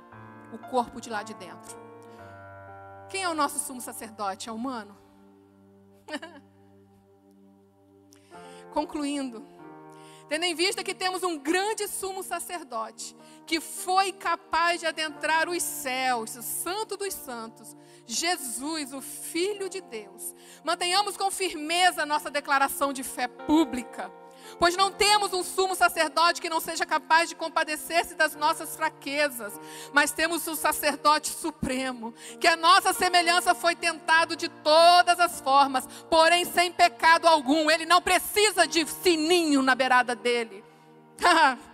[0.53, 1.79] o corpo de lá de dentro.
[3.09, 4.47] Quem é o nosso sumo sacerdote?
[4.47, 4.97] É humano?
[8.71, 9.45] Concluindo,
[10.29, 13.15] tendo em vista que temos um grande sumo sacerdote,
[13.45, 19.81] que foi capaz de adentrar os céus, o santo dos santos, Jesus, o Filho de
[19.81, 24.11] Deus, mantenhamos com firmeza nossa declaração de fé pública
[24.59, 29.53] pois não temos um sumo sacerdote que não seja capaz de compadecer-se das nossas fraquezas,
[29.93, 35.87] mas temos um sacerdote supremo, que a nossa semelhança foi tentado de todas as formas,
[36.09, 37.69] porém sem pecado algum.
[37.69, 40.63] Ele não precisa de sininho na beirada dele.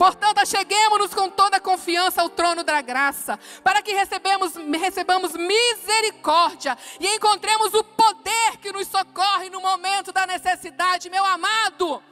[0.00, 7.16] Portanto, acheguemos-nos com toda confiança ao trono da graça, para que recebemos, recebamos misericórdia e
[7.16, 12.02] encontremos o poder que nos socorre no momento da necessidade, meu amado.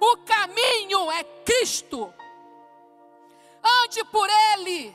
[0.00, 2.12] O caminho é Cristo.
[3.62, 4.94] Ande por Ele.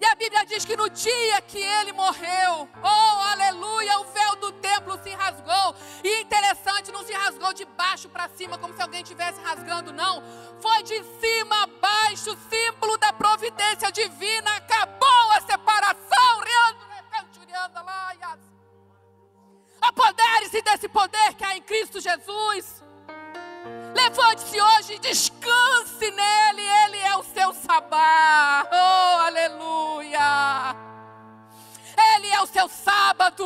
[0.00, 4.50] E a Bíblia diz que no dia que ele morreu, oh aleluia, o véu do
[4.52, 5.74] templo se rasgou.
[6.02, 10.22] E interessante, não se rasgou de baixo para cima, como se alguém estivesse rasgando, não.
[10.58, 14.56] Foi de cima a baixo, símbolo da providência divina.
[14.56, 16.20] Acabou a separação.
[19.80, 22.82] Apodere-se desse poder que há em Cristo Jesus.
[23.94, 26.62] Levante-se hoje e descanse nele.
[26.84, 28.66] Ele é o seu sabá.
[28.70, 30.76] Oh, aleluia.
[32.14, 33.44] Ele é o seu sábado.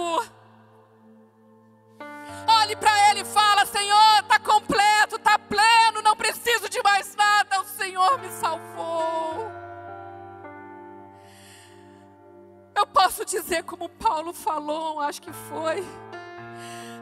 [2.47, 7.61] Olhe para ele e fala: Senhor, está completo, está pleno, não preciso de mais nada.
[7.61, 9.51] O Senhor me salvou.
[12.75, 15.85] Eu posso dizer como Paulo falou, acho que foi.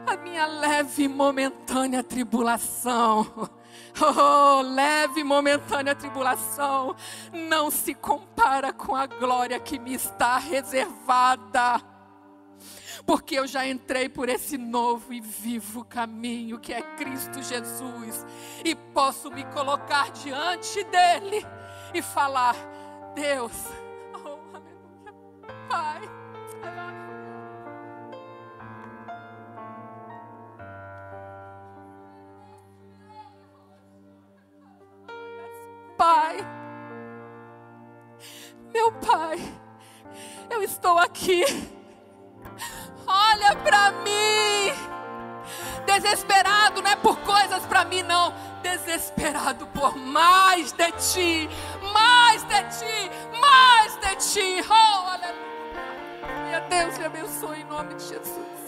[0.05, 3.49] A minha leve e momentânea tribulação.
[4.01, 6.95] Oh, leve e momentânea tribulação
[7.31, 11.79] não se compara com a glória que me está reservada.
[13.05, 18.25] Porque eu já entrei por esse novo e vivo caminho que é Cristo Jesus
[18.65, 21.45] e posso me colocar diante dele
[21.93, 22.55] e falar:
[23.13, 23.53] Deus,
[24.13, 26.23] oh, aleluia, Pai.
[36.03, 36.35] Pai,
[38.73, 39.39] meu Pai,
[40.49, 41.45] eu estou aqui.
[43.07, 44.73] Olha para mim.
[45.85, 48.33] Desesperado não é por coisas para mim, não.
[48.61, 51.49] Desesperado por mais de ti,
[51.93, 54.67] mais de ti, mais de ti.
[54.69, 56.59] Oh, aleluia.
[56.69, 58.62] Deus te abençoe em nome de Jesus.